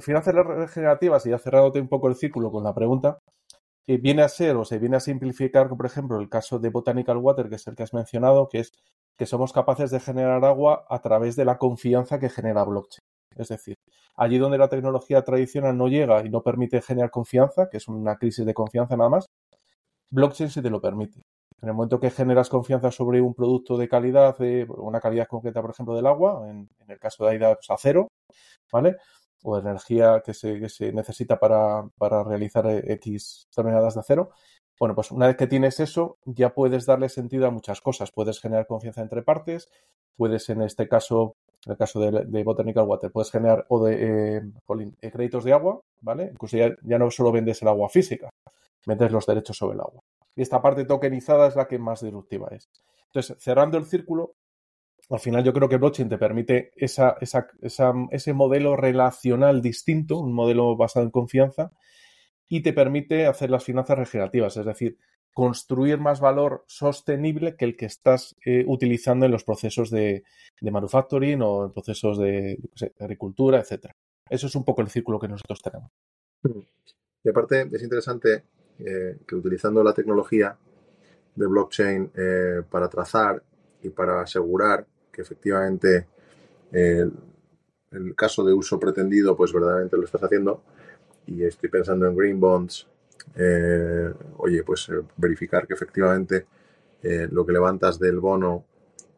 Finanzas 0.00 0.34
regenerativas, 0.34 1.26
y 1.26 1.30
ya 1.30 1.38
cerrándote 1.38 1.80
un 1.80 1.88
poco 1.88 2.08
el 2.08 2.14
círculo 2.14 2.52
con 2.52 2.62
la 2.62 2.74
pregunta, 2.74 3.18
eh, 3.86 3.98
viene 3.98 4.22
a 4.22 4.28
ser 4.28 4.56
o 4.56 4.64
se 4.64 4.78
viene 4.78 4.96
a 4.96 5.00
simplificar, 5.00 5.68
por 5.68 5.86
ejemplo, 5.86 6.18
el 6.20 6.28
caso 6.28 6.58
de 6.58 6.70
Botanical 6.70 7.18
Water, 7.18 7.48
que 7.48 7.56
es 7.56 7.66
el 7.66 7.74
que 7.74 7.82
has 7.82 7.94
mencionado, 7.94 8.48
que 8.48 8.60
es 8.60 8.72
que 9.16 9.26
somos 9.26 9.52
capaces 9.52 9.90
de 9.90 10.00
generar 10.00 10.44
agua 10.44 10.86
a 10.88 11.00
través 11.00 11.36
de 11.36 11.44
la 11.44 11.58
confianza 11.58 12.18
que 12.18 12.28
genera 12.28 12.64
blockchain. 12.64 13.00
Es 13.36 13.48
decir, 13.48 13.76
allí 14.16 14.38
donde 14.38 14.58
la 14.58 14.68
tecnología 14.68 15.22
tradicional 15.22 15.76
no 15.76 15.88
llega 15.88 16.24
y 16.24 16.30
no 16.30 16.42
permite 16.42 16.80
generar 16.82 17.10
confianza, 17.10 17.68
que 17.68 17.78
es 17.78 17.88
una 17.88 18.16
crisis 18.16 18.46
de 18.46 18.54
confianza 18.54 18.96
nada 18.96 19.10
más, 19.10 19.26
blockchain 20.10 20.50
sí 20.50 20.62
te 20.62 20.70
lo 20.70 20.80
permite. 20.80 21.20
En 21.60 21.68
el 21.68 21.74
momento 21.74 22.00
que 22.00 22.10
generas 22.10 22.48
confianza 22.48 22.90
sobre 22.90 23.20
un 23.20 23.34
producto 23.34 23.76
de 23.76 23.88
calidad, 23.88 24.36
de 24.38 24.66
una 24.68 25.00
calidad 25.00 25.26
concreta, 25.26 25.62
por 25.62 25.70
ejemplo, 25.70 25.94
del 25.94 26.06
agua, 26.06 26.48
en, 26.48 26.68
el 26.88 26.98
caso 26.98 27.24
de 27.24 27.32
AIDA, 27.32 27.54
pues, 27.54 27.70
acero, 27.70 28.08
¿vale? 28.70 28.96
O 29.46 29.58
energía 29.58 30.22
que 30.24 30.32
se, 30.32 30.92
necesita 30.92 31.38
para, 31.38 31.86
para 31.98 32.24
realizar 32.24 32.66
X 32.66 33.46
toneladas 33.54 33.94
de 33.94 34.00
acero, 34.00 34.30
bueno, 34.78 34.94
pues 34.94 35.10
una 35.12 35.28
vez 35.28 35.36
que 35.36 35.46
tienes 35.46 35.78
eso, 35.78 36.18
ya 36.24 36.52
puedes 36.52 36.86
darle 36.86 37.08
sentido 37.08 37.46
a 37.46 37.50
muchas 37.50 37.80
cosas. 37.80 38.10
Puedes 38.10 38.40
generar 38.40 38.66
confianza 38.66 39.02
entre 39.02 39.22
partes, 39.22 39.68
puedes 40.16 40.48
en 40.48 40.62
este 40.62 40.88
caso, 40.88 41.36
en 41.64 41.72
el 41.72 41.78
caso 41.78 42.00
de, 42.00 42.44
Botanical 42.44 42.84
Water, 42.84 43.12
puedes 43.12 43.30
generar 43.30 43.66
o 43.68 43.84
de 43.84 44.38
eh, 44.38 44.42
eh, 45.00 45.10
créditos 45.12 45.44
de 45.44 45.52
agua, 45.52 45.80
¿vale? 46.00 46.30
Incluso 46.32 46.56
ya, 46.56 46.98
no 46.98 47.10
solo 47.10 47.30
vendes 47.30 47.62
el 47.62 47.68
agua 47.68 47.88
física, 47.88 48.30
vendes 48.84 49.12
los 49.12 49.26
derechos 49.26 49.56
sobre 49.56 49.74
el 49.74 49.80
agua. 49.80 50.02
Y 50.34 50.42
esta 50.42 50.60
parte 50.60 50.84
tokenizada 50.84 51.46
es 51.46 51.54
la 51.54 51.68
que 51.68 51.78
más 51.78 52.02
disruptiva 52.02 52.48
es. 52.50 52.68
Entonces, 53.06 53.36
cerrando 53.38 53.78
el 53.78 53.86
círculo, 53.86 54.34
al 55.10 55.20
final 55.20 55.44
yo 55.44 55.52
creo 55.52 55.68
que 55.68 55.76
blockchain 55.76 56.08
te 56.08 56.18
permite 56.18 56.72
esa, 56.76 57.16
ese 57.20 58.32
modelo 58.32 58.76
relacional 58.76 59.60
distinto, 59.60 60.18
un 60.18 60.32
modelo 60.32 60.76
basado 60.76 61.04
en 61.04 61.10
confianza, 61.10 61.72
y 62.48 62.62
te 62.62 62.72
permite 62.72 63.26
hacer 63.26 63.50
las 63.50 63.64
finanzas 63.64 63.98
regenerativas, 63.98 64.56
es 64.56 64.66
decir, 64.66 64.98
construir 65.34 65.98
más 65.98 66.20
valor 66.20 66.64
sostenible 66.68 67.56
que 67.56 67.64
el 67.64 67.76
que 67.76 67.86
estás 67.86 68.36
eh, 68.46 68.64
utilizando 68.66 69.26
en 69.26 69.32
los 69.32 69.44
procesos 69.44 69.90
de, 69.90 70.22
manufacturing 70.62 71.42
o 71.42 71.66
en 71.66 71.72
procesos 71.72 72.18
de, 72.18 72.58
agricultura, 73.00 73.58
etcétera. 73.58 73.94
Eso 74.30 74.46
es 74.46 74.54
un 74.54 74.64
poco 74.64 74.80
el 74.80 74.88
círculo 74.88 75.18
que 75.18 75.28
nosotros 75.28 75.60
tenemos. 75.60 75.90
Y 77.24 77.28
aparte 77.28 77.68
es 77.72 77.82
interesante 77.82 78.44
eh, 78.78 79.18
que 79.26 79.34
utilizando 79.34 79.82
la 79.82 79.92
tecnología 79.92 80.56
de 81.34 81.46
blockchain 81.46 82.12
eh, 82.14 82.62
para 82.70 82.88
trazar 82.88 83.42
y 83.82 83.88
para 83.90 84.22
asegurar 84.22 84.86
que 85.14 85.22
efectivamente 85.22 86.08
el 86.72 87.12
caso 88.16 88.44
de 88.44 88.52
uso 88.52 88.80
pretendido 88.80 89.36
pues 89.36 89.52
verdaderamente 89.52 89.96
lo 89.96 90.04
estás 90.04 90.22
haciendo, 90.24 90.62
y 91.26 91.44
estoy 91.44 91.68
pensando 91.68 92.06
en 92.06 92.16
green 92.16 92.40
bonds, 92.40 92.86
eh, 93.36 94.12
oye, 94.38 94.62
pues 94.62 94.88
eh, 94.90 95.00
verificar 95.16 95.66
que 95.66 95.74
efectivamente 95.74 96.46
eh, 97.02 97.28
lo 97.30 97.44
que 97.44 97.52
levantas 97.52 97.98
del 97.98 98.20
bono 98.20 98.64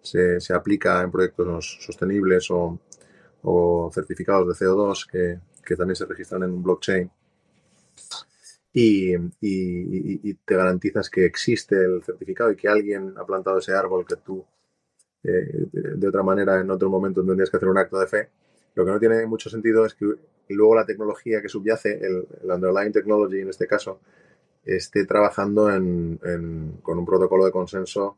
se, 0.01 0.41
se 0.41 0.55
aplica 0.55 1.03
en 1.03 1.11
proyectos 1.11 1.79
sostenibles 1.81 2.51
o, 2.51 2.79
o 3.43 3.91
certificados 3.93 4.47
de 4.47 4.67
CO2 4.67 5.07
que, 5.11 5.39
que, 5.65 5.77
también 5.77 5.97
se 5.97 6.07
registran 6.07 6.45
en 6.45 6.51
un 6.51 6.63
blockchain. 6.63 7.11
Y, 8.73 9.15
y, 9.41 10.35
te 10.35 10.55
garantizas 10.55 11.09
que 11.09 11.25
existe 11.25 11.77
el 11.83 12.03
certificado 12.05 12.51
y 12.51 12.57
que 12.57 12.69
alguien 12.69 13.15
ha 13.17 13.25
plantado 13.25 13.57
ese 13.59 13.73
árbol 13.73 14.05
que 14.05 14.17
tú 14.17 14.45
de 15.27 16.09
otra 16.09 16.23
manera 16.23 16.61
en 16.61 16.71
otro 16.71 16.89
momento 16.89 17.25
tendrías 17.25 17.51
que 17.51 17.57
hacer 17.57 17.69
un 17.69 17.79
acto 17.79 17.99
de 17.99 18.07
fe. 18.07 18.29
Lo 18.75 18.85
que 18.85 18.91
no 18.91 18.99
tiene 18.99 19.27
mucho 19.27 19.49
sentido 19.49 19.87
es 19.87 19.95
que 19.95 20.07
luego 20.51 20.75
la 20.75 20.87
tecnología 20.87 21.41
que 21.41 21.49
subyace, 21.49 21.99
el, 22.05 22.27
underlying 22.51 22.93
technology 22.93 23.41
en 23.41 23.49
este 23.49 23.67
caso, 23.67 24.01
esté 24.65 25.05
trabajando 25.07 25.65
con 26.83 26.99
un 26.99 27.07
protocolo 27.07 27.45
de 27.45 27.53
consenso 27.53 28.17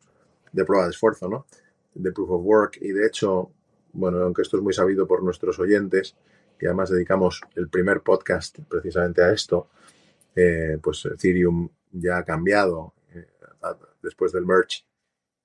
de 0.52 0.64
prueba 0.64 0.84
de 0.84 0.90
esfuerzo, 0.90 1.28
¿no? 1.28 1.46
De 1.94 2.12
proof 2.12 2.30
of 2.30 2.42
work. 2.44 2.78
Y 2.80 2.92
de 2.92 3.06
hecho, 3.06 3.50
bueno, 3.92 4.18
aunque 4.18 4.42
esto 4.42 4.56
es 4.56 4.62
muy 4.62 4.72
sabido 4.72 5.06
por 5.06 5.22
nuestros 5.22 5.58
oyentes, 5.58 6.16
y 6.60 6.66
además 6.66 6.90
dedicamos 6.90 7.40
el 7.54 7.68
primer 7.68 8.00
podcast 8.00 8.58
precisamente 8.68 9.22
a 9.22 9.32
esto, 9.32 9.68
eh, 10.34 10.78
pues 10.82 11.04
Ethereum 11.04 11.68
ya 11.92 12.18
ha 12.18 12.24
cambiado 12.24 12.94
eh, 13.14 13.26
después 14.02 14.32
del 14.32 14.46
merge 14.46 14.87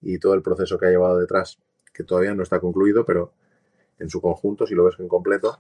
y 0.03 0.19
todo 0.19 0.33
el 0.33 0.41
proceso 0.41 0.77
que 0.77 0.88
ha 0.88 0.89
llevado 0.89 1.19
detrás, 1.19 1.60
que 1.93 2.03
todavía 2.03 2.33
no 2.33 2.43
está 2.43 2.60
concluido, 2.60 3.05
pero 3.05 3.33
en 4.00 4.10
su 4.10 4.22
conjunto, 4.22 4.65
si 4.67 4.75
lo 4.75 4.86
ves 4.86 4.95
en 5.00 5.07
completo, 5.07 5.60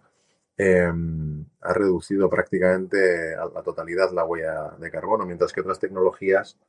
Em, 0.55 1.45
ha 1.61 1.73
reducido 1.73 2.29
prácticamente 2.29 3.33
a 3.35 3.45
la 3.45 3.63
totalidad 3.63 4.11
la 4.13 4.23
huella 4.25 4.75
de 4.79 4.91
carbono, 4.91 5.25
mientras 5.25 5.51
que 5.51 5.61
otras 5.61 5.79
tecnologías 5.79 6.59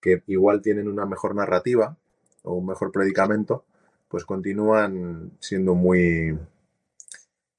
que 0.00 0.24
igual 0.26 0.60
tienen 0.60 0.88
una 0.88 1.06
mejor 1.06 1.36
narrativa 1.36 1.96
o 2.42 2.54
un 2.54 2.66
mejor 2.66 2.90
predicamento, 2.90 3.64
pues 4.08 4.24
continúan 4.24 5.32
siendo 5.38 5.74
muy 5.74 6.36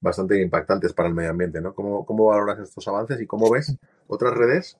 bastante 0.00 0.40
impactantes 0.42 0.92
para 0.92 1.08
el 1.08 1.14
medio 1.14 1.30
ambiente, 1.30 1.62
¿no? 1.62 1.74
¿Cómo, 1.74 2.04
cómo 2.04 2.26
valoras 2.26 2.58
estos 2.58 2.86
avances 2.86 3.18
y 3.22 3.26
cómo 3.26 3.50
ves 3.50 3.74
otras 4.06 4.34
redes 4.34 4.78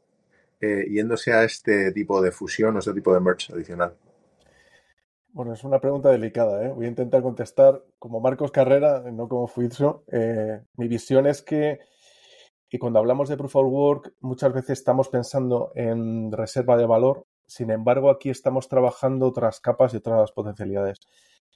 eh, 0.60 0.84
yéndose 0.90 1.32
a 1.32 1.44
este 1.44 1.92
tipo 1.92 2.20
de 2.20 2.30
fusión 2.30 2.76
o 2.76 2.80
este 2.80 2.92
tipo 2.92 3.14
de 3.14 3.20
merch 3.20 3.50
adicional? 3.50 3.96
Bueno, 5.34 5.52
es 5.52 5.64
una 5.64 5.80
pregunta 5.80 6.10
delicada, 6.10 6.64
¿eh? 6.64 6.68
Voy 6.72 6.86
a 6.86 6.88
intentar 6.90 7.20
contestar 7.20 7.82
como 7.98 8.20
Marcos 8.20 8.52
Carrera, 8.52 9.02
no 9.12 9.26
como 9.28 9.48
Fuitso. 9.48 10.04
Eh, 10.12 10.60
mi 10.76 10.86
visión 10.86 11.26
es 11.26 11.42
que, 11.42 11.80
y 12.70 12.78
cuando 12.78 13.00
hablamos 13.00 13.28
de 13.28 13.36
Proof 13.36 13.56
of 13.56 13.66
Work, 13.66 14.14
muchas 14.20 14.52
veces 14.52 14.78
estamos 14.78 15.08
pensando 15.08 15.72
en 15.74 16.30
reserva 16.30 16.76
de 16.76 16.86
valor. 16.86 17.26
Sin 17.48 17.72
embargo, 17.72 18.10
aquí 18.10 18.30
estamos 18.30 18.68
trabajando 18.68 19.26
otras 19.26 19.58
capas 19.58 19.92
y 19.94 19.96
otras 19.96 20.30
potencialidades. 20.30 20.98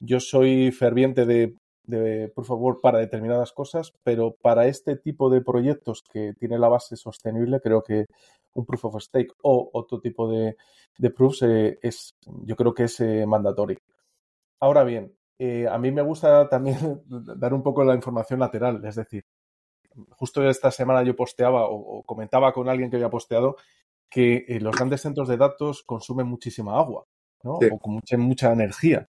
Yo 0.01 0.19
soy 0.19 0.73
ferviente 0.73 1.25
de, 1.25 1.55
de 1.83 2.29
Proof 2.35 2.51
of 2.51 2.59
Work 2.59 2.81
para 2.81 2.99
determinadas 2.99 3.53
cosas, 3.53 3.93
pero 4.03 4.35
para 4.41 4.67
este 4.67 4.97
tipo 4.97 5.29
de 5.29 5.39
proyectos 5.39 6.03
que 6.11 6.33
tiene 6.37 6.59
la 6.59 6.67
base 6.67 6.97
sostenible, 6.97 7.61
creo 7.61 7.81
que 7.83 8.07
un 8.53 8.65
proof 8.65 8.85
of 8.85 9.01
stake 9.01 9.33
o 9.43 9.69
otro 9.73 9.99
tipo 9.99 10.29
de, 10.29 10.55
de 10.97 11.09
proofs 11.09 11.41
eh, 11.43 11.79
es, 11.81 12.17
yo 12.43 12.55
creo 12.55 12.73
que 12.73 12.83
es 12.83 12.99
eh, 12.99 13.25
mandatorio. 13.25 13.79
Ahora 14.59 14.83
bien, 14.83 15.13
eh, 15.37 15.67
a 15.67 15.77
mí 15.77 15.91
me 15.91 16.01
gusta 16.01 16.49
también 16.49 17.01
dar 17.37 17.53
un 17.53 17.63
poco 17.63 17.83
la 17.83 17.95
información 17.95 18.39
lateral, 18.39 18.83
es 18.85 18.95
decir, 18.95 19.25
justo 20.11 20.47
esta 20.47 20.71
semana 20.71 21.03
yo 21.03 21.15
posteaba 21.15 21.67
o, 21.69 22.03
comentaba 22.03 22.53
con 22.53 22.69
alguien 22.69 22.89
que 22.89 22.97
había 22.97 23.09
posteado 23.09 23.55
que 24.09 24.57
los 24.61 24.75
grandes 24.75 25.01
centros 25.01 25.27
de 25.27 25.37
datos 25.37 25.83
consumen 25.83 26.27
muchísima 26.27 26.77
agua, 26.77 27.05
¿no? 27.43 27.55
O 27.55 27.79
con 27.79 27.93
mucha, 27.93 28.17
mucha 28.17 28.51
energía. 28.51 29.07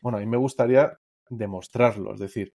Bueno, 0.00 0.16
a 0.16 0.20
mí 0.20 0.26
me 0.26 0.38
gustaría 0.38 0.98
demostrarlo, 1.28 2.14
es 2.14 2.20
decir, 2.20 2.54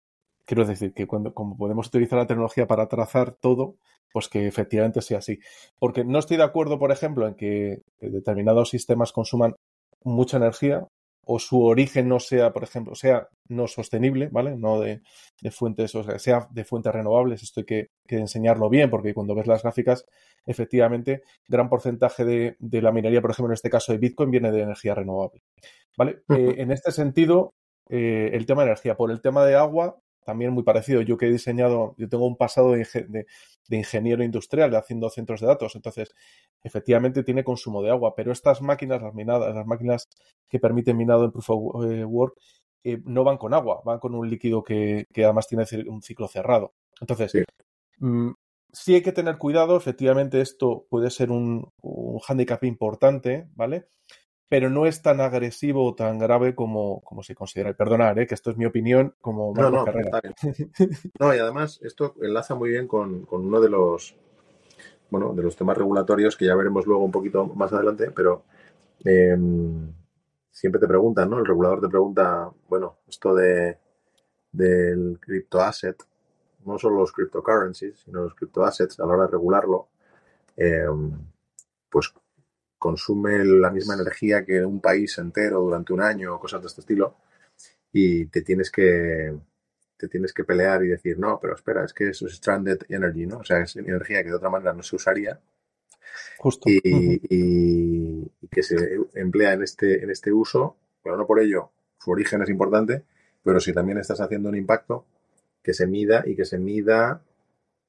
quiero 0.46 0.66
decir 0.66 0.94
que 0.94 1.08
cuando 1.08 1.34
como 1.34 1.58
podemos 1.58 1.88
utilizar 1.88 2.20
la 2.20 2.28
tecnología 2.28 2.68
para 2.68 2.88
trazar 2.88 3.32
todo, 3.32 3.78
pues 4.12 4.28
que 4.30 4.48
efectivamente 4.48 5.02
sea 5.02 5.20
así. 5.20 5.40
Porque 5.80 6.04
no 6.04 6.20
estoy 6.20 6.38
de 6.38 6.44
acuerdo, 6.44 6.80
por 6.80 6.92
ejemplo, 6.92 7.28
en 7.28 7.36
que 7.36 7.82
determinados 8.00 8.70
sistemas 8.70 9.12
consuman 9.12 9.56
mucha 10.04 10.38
energía 10.38 10.88
o 11.24 11.40
su 11.40 11.64
origen 11.64 12.08
no 12.10 12.20
sea, 12.20 12.52
por 12.52 12.64
ejemplo, 12.64 12.96
sea 12.96 13.28
no 13.48 13.68
sostenible, 13.68 14.30
¿vale? 14.32 14.58
No 14.58 14.80
de, 14.80 15.02
fuentes, 15.52 15.94
o 15.96 16.04
sea, 16.04 16.20
sea 16.20 16.48
de 16.52 16.66
fuentes 16.66 16.92
renovables. 16.92 17.44
Esto 17.44 17.62
hay 17.62 17.66
que, 17.66 17.90
enseñarlo 18.08 18.70
bien, 18.70 18.90
porque 18.90 19.14
cuando 19.14 19.36
ves 19.36 19.48
las 19.48 19.62
gráficas, 19.62 20.06
efectivamente, 20.46 21.22
gran 21.48 21.70
porcentaje 21.70 22.26
de, 22.26 22.82
la 22.82 22.92
minería, 22.92 23.22
por 23.22 23.32
ejemplo, 23.32 23.52
en 23.52 23.56
este 23.56 23.70
caso 23.70 23.92
de 23.92 24.00
Bitcoin, 24.00 24.32
viene 24.32 24.52
de 24.52 24.62
energía 24.62 24.96
renovable. 24.96 25.42
¿Vale? 25.98 26.24
Eh, 26.30 26.56
en 26.58 26.72
este 26.72 26.92
sentido, 26.92 27.54
eh, 27.90 28.32
el 28.34 28.46
tema 28.46 28.64
de 28.64 28.70
energía. 28.70 28.96
Por 28.96 29.12
el 29.12 29.22
tema 29.22 29.46
de 29.46 29.56
agua, 29.56 29.98
también 30.24 30.52
muy 30.52 30.64
parecido. 30.64 31.02
Yo 31.02 31.18
que 31.18 31.28
he 31.28 31.32
diseñado, 31.32 31.96
yo 31.98 32.10
tengo 32.10 32.26
un 32.26 32.38
pasado 32.38 32.72
de, 32.72 33.26
ingeniero 33.70 34.24
industrial 34.24 34.76
haciendo 34.76 35.10
centros 35.10 35.42
de 35.42 35.48
datos, 35.48 35.76
entonces 35.76 36.14
efectivamente 36.64 37.24
tiene 37.24 37.44
consumo 37.44 37.82
de 37.82 37.90
agua, 37.90 38.16
pero 38.16 38.32
estas 38.32 38.62
máquinas, 38.62 39.02
las 39.02 39.14
minadas, 39.14 39.56
las 39.56 39.66
máquinas 39.66 40.10
que 40.50 40.60
permiten 40.60 40.98
minado 40.98 41.26
en 41.26 41.32
Proof 41.32 41.50
of 41.50 41.86
eh, 41.86 42.04
Work, 42.04 42.36
eh, 42.84 43.02
no 43.06 43.24
van 43.24 43.38
con 43.38 43.54
agua, 43.54 43.82
van 43.86 44.00
con 44.00 44.16
un 44.16 44.30
líquido 44.30 44.64
que, 44.64 45.08
además 45.16 45.48
tiene 45.48 45.66
un 45.88 46.02
ciclo 46.02 46.28
cerrado. 46.28 46.74
Entonces, 47.00 47.32
sí. 47.32 47.44
Mm, 48.00 48.32
sí. 48.72 48.96
hay 48.96 49.02
que 49.02 49.12
tener 49.12 49.38
cuidado, 49.38 49.78
efectivamente 49.78 50.42
esto 50.42 50.86
puede 50.90 51.10
ser 51.10 51.32
un, 51.32 51.72
un 51.82 52.20
hándicap 52.20 52.64
importante, 52.64 53.48
¿vale? 53.54 53.88
Pero 54.52 54.70
no 54.70 54.86
es 54.86 55.02
tan 55.02 55.22
agresivo 55.22 55.86
o 55.86 55.96
tan 55.96 56.20
grave 56.20 56.56
como, 56.56 57.00
como 57.06 57.24
se 57.24 57.34
considera. 57.34 57.72
Perdonar, 57.72 58.20
¿eh? 58.20 58.28
que 58.28 58.36
esto 58.36 58.52
es 58.52 58.58
mi 58.58 58.66
opinión 58.66 59.16
como 59.22 59.54
no, 59.56 59.72
no, 59.72 59.86
no, 61.20 61.34
y 61.34 61.40
además 61.40 61.80
esto 61.84 62.16
enlaza 62.22 62.54
muy 62.54 62.72
bien 62.72 62.86
con, 62.86 63.26
uno 63.32 63.62
de 63.62 63.70
los 63.70 64.14
bueno, 65.10 65.34
de 65.34 65.42
los 65.42 65.56
temas 65.56 65.78
regulatorios 65.78 66.36
que 66.36 66.48
ya 66.48 66.56
veremos 66.56 66.86
luego 66.86 67.06
un 67.06 67.14
poquito 67.14 67.46
más 67.46 67.72
adelante, 67.72 68.12
pero 68.12 68.44
em, 69.06 69.90
siempre 70.52 70.82
te 70.82 70.88
preguntan, 70.88 71.30
¿no? 71.30 71.40
El 71.40 71.46
regulador 71.46 71.80
te 71.80 71.88
pregunta, 71.88 72.52
bueno, 72.68 72.98
esto 73.08 73.34
de 73.34 73.78
del 74.52 75.18
criptoasset, 75.22 76.04
no 76.66 76.78
solo 76.78 76.98
los 76.98 77.14
cryptocurrencies, 77.14 78.02
sino 78.02 78.24
los 78.24 78.36
cryptoassets 78.36 79.00
a 79.00 79.06
la 79.06 79.14
hora 79.14 79.26
de 79.28 79.32
regularlo, 79.32 79.88
em, 80.58 81.10
pues 81.90 82.14
consume 82.82 83.46
la 83.46 83.70
misma 83.70 83.94
energía 83.94 84.44
que 84.44 84.66
un 84.66 84.82
país 84.82 85.16
entero 85.20 85.60
durante 85.60 85.94
un 85.94 86.02
año 86.02 86.34
o 86.34 86.40
cosas 86.40 86.62
de 86.62 86.68
este 86.68 86.82
estilo 86.82 87.16
y 87.94 88.26
te 88.26 88.42
tienes 88.42 88.72
que 88.72 89.38
te 89.98 90.08
tienes 90.08 90.34
que 90.34 90.44
pelear 90.44 90.84
y 90.84 90.88
decir, 90.88 91.20
no, 91.20 91.40
pero 91.40 91.54
espera, 91.54 91.86
es 91.86 91.94
que 91.94 92.10
eso 92.10 92.26
es 92.26 92.34
stranded 92.34 92.80
energy, 92.90 93.28
¿no? 93.28 93.38
O 93.38 93.44
sea, 93.44 93.60
es 93.62 93.76
energía 93.76 94.24
que 94.24 94.30
de 94.30 94.36
otra 94.36 94.50
manera 94.50 94.74
no 94.74 94.82
se 94.82 94.96
usaría 94.96 95.40
Justo. 96.40 96.70
Y, 96.70 98.32
que 98.50 98.64
se 98.64 98.98
emplea 99.14 99.54
en 99.54 99.62
este, 99.62 100.04
en 100.04 100.10
este 100.10 100.34
uso, 100.34 100.76
pero 101.04 101.16
no 101.16 101.26
por 101.26 101.40
ello 101.40 101.72
su 102.00 102.12
origen 102.12 102.42
es 102.42 102.50
importante, 102.50 103.04
pero 103.44 103.60
si 103.60 103.74
también 103.74 104.00
estás 104.00 104.20
haciendo 104.20 104.50
un 104.50 104.56
impacto, 104.56 105.06
que 105.62 105.74
se 105.74 105.86
mida 105.86 106.24
y 106.26 106.36
que 106.36 106.46
se 106.46 106.58
mida 106.58 107.22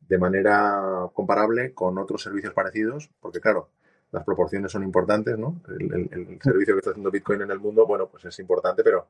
de 0.06 0.18
manera 0.18 1.08
comparable 1.14 1.72
con 1.72 1.96
otros 1.96 2.22
servicios 2.22 2.52
parecidos, 2.52 3.10
porque 3.20 3.40
claro, 3.40 3.70
las 4.12 4.24
proporciones 4.24 4.70
son 4.70 4.84
importantes, 4.84 5.38
¿no? 5.38 5.60
El, 5.68 6.38
servicio 6.40 6.74
que 6.74 6.78
está 6.78 6.90
haciendo 6.90 7.10
Bitcoin 7.10 7.42
en 7.42 7.50
el 7.50 7.58
mundo, 7.58 7.86
bueno, 7.86 8.08
pues 8.08 8.24
es 8.26 8.38
importante, 8.38 8.84
pero 8.84 9.08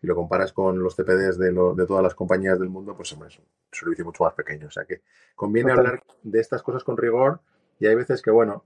si 0.00 0.06
lo 0.06 0.14
comparas 0.14 0.52
con 0.52 0.82
los 0.82 0.94
TPDs 0.94 1.38
de, 1.38 1.46
de 1.52 1.86
todas 1.86 2.02
las 2.02 2.14
compañías 2.14 2.58
del 2.60 2.68
mundo, 2.68 2.94
pues 2.94 3.12
es 3.12 3.18
un 3.18 3.46
servicio 3.72 4.04
mucho 4.04 4.24
más 4.24 4.34
pequeño. 4.34 4.68
O 4.68 4.70
sea 4.70 4.84
que 4.84 5.00
conviene 5.34 5.72
hablar 5.72 6.02
de 6.22 6.40
estas 6.40 6.62
cosas 6.62 6.84
con 6.84 6.96
rigor 6.96 7.40
y 7.80 7.86
hay 7.86 7.94
veces 7.94 8.20
que, 8.20 8.30
bueno, 8.30 8.64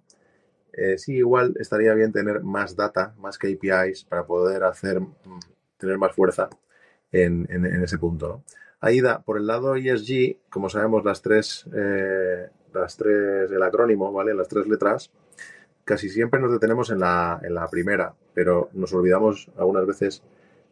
eh, 0.73 0.99
sí, 0.99 1.15
igual 1.17 1.55
estaría 1.59 1.95
bien 1.95 2.13
tener 2.13 2.43
más 2.43 2.77
data, 2.77 3.15
más 3.19 3.39
KPIs 3.39 4.05
para 4.05 4.27
poder 4.27 4.65
hacer, 4.65 5.01
mm, 5.01 5.41
tener 5.77 5.99
más 5.99 6.15
fuerza 6.15 6.49
en, 7.11 7.47
ese 7.83 7.99
punto, 7.99 8.29
¿no? 8.29 8.45
Aida, 8.81 9.23
por 9.23 9.39
el 9.39 9.47
lado 9.47 9.75
ESG, 9.75 10.39
como 10.51 10.69
sabemos, 10.69 11.05
las 11.05 11.23
tres, 11.23 11.65
eh, 11.75 12.49
las 12.73 12.97
tres, 12.97 13.51
el 13.51 13.63
acrónimo, 13.63 14.13
¿vale? 14.13 14.35
Las 14.35 14.47
tres 14.49 14.69
letras, 14.69 15.11
casi 15.89 16.11
siempre 16.11 16.39
nos 16.39 16.53
detenemos 16.53 16.91
en 16.91 17.01
la, 17.01 17.41
en 17.43 17.55
la 17.55 17.67
primera, 17.67 18.15
pero 18.35 18.69
nos 18.75 18.93
olvidamos 18.93 19.51
algunas 19.57 19.87
veces 19.87 20.23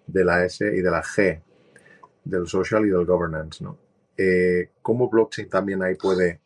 de 0.06 0.22
la 0.22 0.44
S 0.44 0.62
y 0.62 0.82
de 0.82 0.90
la 0.90 1.02
G, 1.02 1.40
del 2.22 2.46
social 2.46 2.84
y 2.84 2.90
del 2.90 3.06
governance, 3.06 3.64
¿no? 3.64 3.78
Eh, 4.18 4.72
¿Cómo 4.82 5.08
blockchain 5.08 5.48
también 5.48 5.82
ahí 5.82 5.94
puede, 5.94 6.40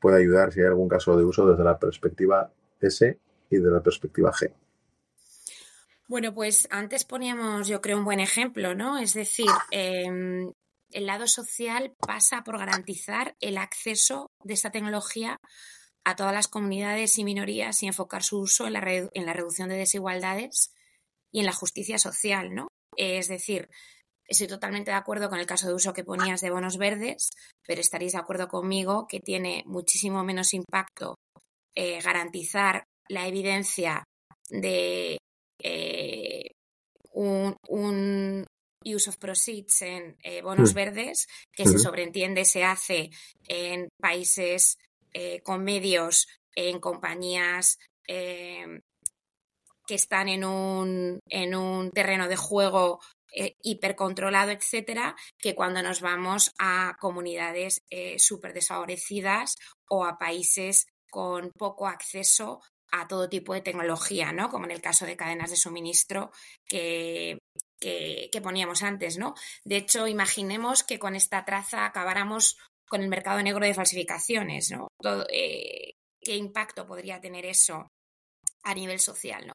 puede 0.00 0.18
ayudar 0.18 0.52
si 0.52 0.60
hay 0.60 0.66
algún 0.66 0.88
caso 0.88 1.16
de 1.16 1.24
uso 1.24 1.44
desde 1.50 1.64
la 1.64 1.76
perspectiva 1.76 2.52
S 2.80 3.18
y 3.50 3.56
de 3.56 3.70
la 3.70 3.82
perspectiva 3.82 4.30
G? 4.32 4.52
Bueno, 6.06 6.32
pues 6.32 6.68
antes 6.70 7.04
poníamos, 7.04 7.66
yo 7.66 7.80
creo, 7.80 7.98
un 7.98 8.04
buen 8.04 8.20
ejemplo, 8.20 8.76
¿no? 8.76 8.98
Es 8.98 9.14
decir, 9.14 9.50
em, 9.72 10.52
el 10.92 11.06
lado 11.06 11.26
social 11.26 11.96
pasa 11.98 12.44
por 12.44 12.58
garantizar 12.58 13.34
el 13.40 13.58
acceso 13.58 14.30
de 14.44 14.54
esta 14.54 14.70
tecnología 14.70 15.40
a 16.08 16.16
todas 16.16 16.32
las 16.32 16.48
comunidades 16.48 17.18
y 17.18 17.24
minorías 17.24 17.82
y 17.82 17.86
enfocar 17.86 18.22
su 18.22 18.38
uso 18.38 18.66
en 18.66 18.72
la, 18.72 18.80
en 18.88 19.26
la 19.26 19.34
reducción 19.34 19.68
de 19.68 19.76
desigualdades 19.76 20.72
y 21.30 21.40
en 21.40 21.46
la 21.46 21.52
justicia 21.52 21.98
social, 21.98 22.54
¿no? 22.54 22.68
Es 22.96 23.28
decir, 23.28 23.68
estoy 24.26 24.46
totalmente 24.46 24.90
de 24.90 24.96
acuerdo 24.96 25.28
con 25.28 25.38
el 25.38 25.44
caso 25.44 25.68
de 25.68 25.74
uso 25.74 25.92
que 25.92 26.04
ponías 26.04 26.40
de 26.40 26.50
bonos 26.50 26.78
verdes, 26.78 27.28
pero 27.66 27.82
estaréis 27.82 28.12
de 28.12 28.20
acuerdo 28.20 28.48
conmigo 28.48 29.06
que 29.06 29.20
tiene 29.20 29.62
muchísimo 29.66 30.24
menos 30.24 30.54
impacto 30.54 31.16
eh, 31.76 32.00
garantizar 32.00 32.84
la 33.10 33.28
evidencia 33.28 34.04
de 34.48 35.18
eh, 35.62 36.50
un, 37.12 38.46
use 38.82 39.10
of 39.10 39.18
proceeds 39.18 39.82
en 39.82 40.16
eh, 40.22 40.40
bonos 40.40 40.72
verdes 40.72 41.26
que 41.52 41.66
se 41.66 41.78
sobreentiende 41.78 42.46
se 42.46 42.64
hace 42.64 43.10
en 43.46 43.88
países 44.00 44.78
eh, 45.12 45.42
con 45.42 45.64
medios 45.64 46.28
en 46.54 46.80
compañías 46.80 47.78
eh, 48.06 48.80
que 49.86 49.94
están 49.94 50.28
en 50.28 50.44
un, 50.44 51.20
en 51.28 51.54
un 51.54 51.90
terreno 51.90 52.28
de 52.28 52.36
juego 52.36 53.00
eh, 53.32 53.56
hipercontrolado, 53.62 54.50
etcétera, 54.50 55.16
que 55.38 55.54
cuando 55.54 55.82
nos 55.82 56.00
vamos 56.00 56.52
a 56.58 56.96
comunidades 57.00 57.82
súper 58.18 58.52
desfavorecidas 58.52 59.56
o 59.88 60.04
a 60.04 60.18
países 60.18 60.86
con 61.10 61.50
poco 61.52 61.86
acceso 61.86 62.60
a 62.90 63.06
todo 63.06 63.28
tipo 63.28 63.54
de 63.54 63.60
tecnología, 63.60 64.32
¿no? 64.32 64.48
Como 64.48 64.64
en 64.64 64.70
el 64.70 64.80
caso 64.80 65.04
de 65.06 65.16
cadenas 65.16 65.50
de 65.50 65.56
suministro 65.56 66.32
que, 66.66 67.38
que, 67.78 68.28
que, 68.32 68.40
poníamos 68.40 68.82
antes, 68.82 69.18
¿no? 69.18 69.34
De 69.64 69.76
hecho, 69.76 70.06
imaginemos 70.06 70.84
que 70.84 70.98
con 70.98 71.14
esta 71.14 71.44
traza 71.44 71.84
acabáramos 71.84 72.56
con 72.88 73.02
el 73.02 73.08
mercado 73.08 73.42
negro 73.42 73.64
de 73.64 73.74
falsificaciones, 73.74 74.70
¿no? 74.70 74.88
Eh, 75.30 75.92
¿Qué 76.20 76.36
impacto 76.36 76.86
podría 76.86 77.20
tener 77.20 77.46
eso 77.46 77.88
a 78.64 78.74
nivel 78.74 78.98
social, 78.98 79.46
¿no? 79.46 79.52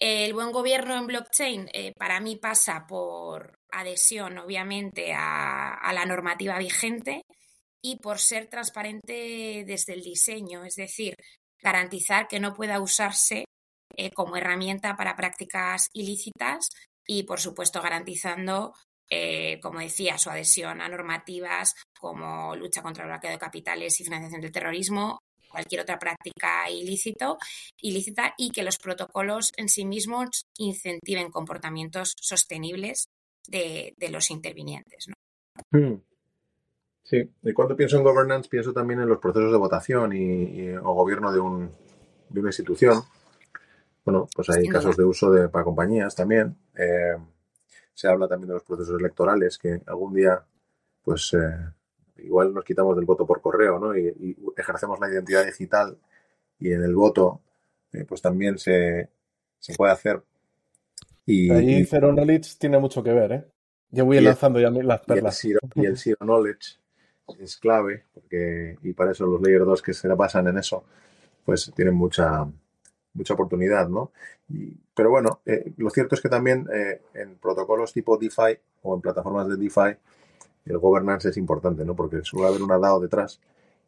El 0.00 0.32
buen 0.32 0.52
gobierno 0.52 0.96
en 0.96 1.08
blockchain 1.08 1.68
eh, 1.72 1.92
para 1.98 2.20
mí 2.20 2.36
pasa 2.36 2.86
por 2.86 3.58
adhesión, 3.72 4.38
obviamente, 4.38 5.12
a, 5.12 5.92
la 5.92 6.06
normativa 6.06 6.56
vigente 6.58 7.22
y 7.82 7.96
por 7.96 8.20
ser 8.20 8.46
transparente 8.46 9.64
desde 9.66 9.94
el 9.94 10.02
diseño, 10.02 10.64
es 10.64 10.76
decir, 10.76 11.14
garantizar 11.60 12.28
que 12.28 12.38
no 12.38 12.54
pueda 12.54 12.80
usarse 12.80 13.44
eh, 13.96 14.10
como 14.12 14.36
herramienta 14.36 14.96
para 14.96 15.16
prácticas 15.16 15.88
ilícitas 15.92 16.68
y, 17.04 17.24
por 17.24 17.40
supuesto, 17.40 17.82
garantizando 17.82 18.74
eh, 19.10 19.58
como 19.60 19.80
decía, 19.80 20.18
su 20.18 20.30
adhesión 20.30 20.80
a 20.80 20.88
normativas 20.88 21.74
como 21.98 22.54
lucha 22.56 22.82
contra 22.82 23.04
el 23.04 23.08
blanqueo 23.08 23.30
de 23.30 23.38
capitales 23.38 24.00
y 24.00 24.04
financiación 24.04 24.40
del 24.40 24.52
terrorismo, 24.52 25.18
cualquier 25.48 25.80
otra 25.80 25.98
práctica 25.98 26.70
ilícito, 26.70 27.38
ilícita 27.80 28.34
y 28.36 28.50
que 28.50 28.62
los 28.62 28.78
protocolos 28.78 29.52
en 29.56 29.68
sí 29.68 29.84
mismos 29.84 30.46
incentiven 30.58 31.30
comportamientos 31.30 32.14
sostenibles 32.20 33.08
de, 33.48 33.94
los 34.10 34.30
intervinientes. 34.30 35.06
Hmm. 35.70 35.94
Sí, 37.02 37.30
y 37.42 37.52
cuando 37.54 37.74
pienso 37.74 37.96
en 37.96 38.04
governance 38.04 38.50
pienso 38.50 38.74
también 38.74 39.00
en 39.00 39.08
los 39.08 39.18
procesos 39.18 39.50
de 39.50 39.56
votación 39.56 40.12
y, 40.12 40.70
o 40.76 40.92
gobierno 40.92 41.32
de, 41.32 41.40
un, 41.40 41.70
de, 42.28 42.40
una 42.40 42.50
institución. 42.50 43.02
Bueno, 44.04 44.28
pues 44.34 44.50
hay 44.50 44.68
casos 44.68 44.96
de 44.96 45.04
uso 45.04 45.30
de, 45.30 45.48
para 45.48 45.64
compañías 45.64 46.14
también. 46.14 46.54
Eh, 46.76 47.16
se 47.98 48.06
habla 48.06 48.28
también 48.28 48.46
de 48.46 48.54
los 48.54 48.62
procesos 48.62 49.00
electorales, 49.00 49.58
que 49.58 49.80
algún 49.86 50.14
día, 50.14 50.40
pues 51.02 51.34
eh, 51.34 52.22
igual 52.22 52.54
nos 52.54 52.64
quitamos 52.64 52.94
del 52.94 53.04
voto 53.04 53.26
por 53.26 53.40
correo, 53.40 53.80
¿no? 53.80 53.98
Y, 53.98 54.36
ejercemos 54.56 55.00
la 55.00 55.10
identidad 55.10 55.44
digital 55.44 55.98
y 56.60 56.70
en 56.70 56.84
el 56.84 56.94
voto, 56.94 57.40
eh, 57.92 58.04
pues 58.04 58.22
también 58.22 58.56
se, 58.56 59.10
puede 59.76 59.90
hacer. 59.90 60.22
Y, 61.26 61.50
Ahí 61.50 61.84
Zero 61.86 62.12
Knowledge 62.12 62.52
tiene 62.56 62.78
mucho 62.78 63.02
que 63.02 63.12
ver, 63.12 63.32
¿eh? 63.32 63.44
Yo 63.90 64.04
voy 64.04 64.20
lanzando 64.20 64.60
ya 64.60 64.70
las 64.70 65.00
perlas. 65.00 65.44
Y 65.44 65.50
el, 65.84 65.98
Zero, 65.98 66.18
Knowledge 66.20 66.78
es 67.40 67.56
clave, 67.56 68.04
porque, 68.14 68.76
y 68.80 68.92
para 68.92 69.10
eso 69.10 69.26
los 69.26 69.42
Layer 69.42 69.64
2 69.64 69.82
que 69.82 69.92
se 69.92 70.06
la 70.06 70.14
pasan 70.14 70.46
en 70.46 70.58
eso, 70.58 70.84
pues 71.44 71.72
tienen 71.74 71.94
mucha, 71.94 72.46
mucha 73.12 73.34
oportunidad, 73.34 73.88
¿no? 73.88 74.12
pero 74.94 75.10
bueno, 75.10 75.40
eh, 75.44 75.72
lo 75.76 75.90
cierto 75.90 76.14
es 76.14 76.20
que 76.20 76.28
también 76.28 76.66
eh, 76.72 77.02
protocolos 77.48 77.92
tipo 77.92 78.18
DeFi 78.18 78.58
o 78.82 78.94
en 78.94 79.00
plataformas 79.00 79.48
de 79.48 79.56
DeFi, 79.56 79.96
el 80.66 80.78
governance 80.78 81.30
es 81.30 81.36
importante, 81.36 81.84
¿no? 81.84 81.96
Porque 81.96 82.22
suele 82.22 82.48
haber 82.48 82.62
una 82.62 82.78
DAO 82.78 83.00
detrás 83.00 83.40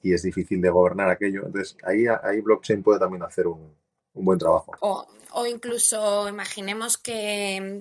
y 0.03 0.14
es 0.14 0.23
difícil 0.23 0.61
de 0.62 0.70
gobernar 0.70 1.11
aquello. 1.11 1.44
Entonces, 1.44 1.77
ahí, 1.85 2.07
ahí 2.07 2.40
blockchain 2.40 2.83
puede 2.83 2.99
también 2.99 3.23
hacer 3.23 3.46
un, 3.46 3.75
buen 4.14 4.38
trabajo. 4.38 4.73
O, 4.81 5.46
incluso 5.46 6.29
imaginemos 6.29 6.96
que 6.96 7.81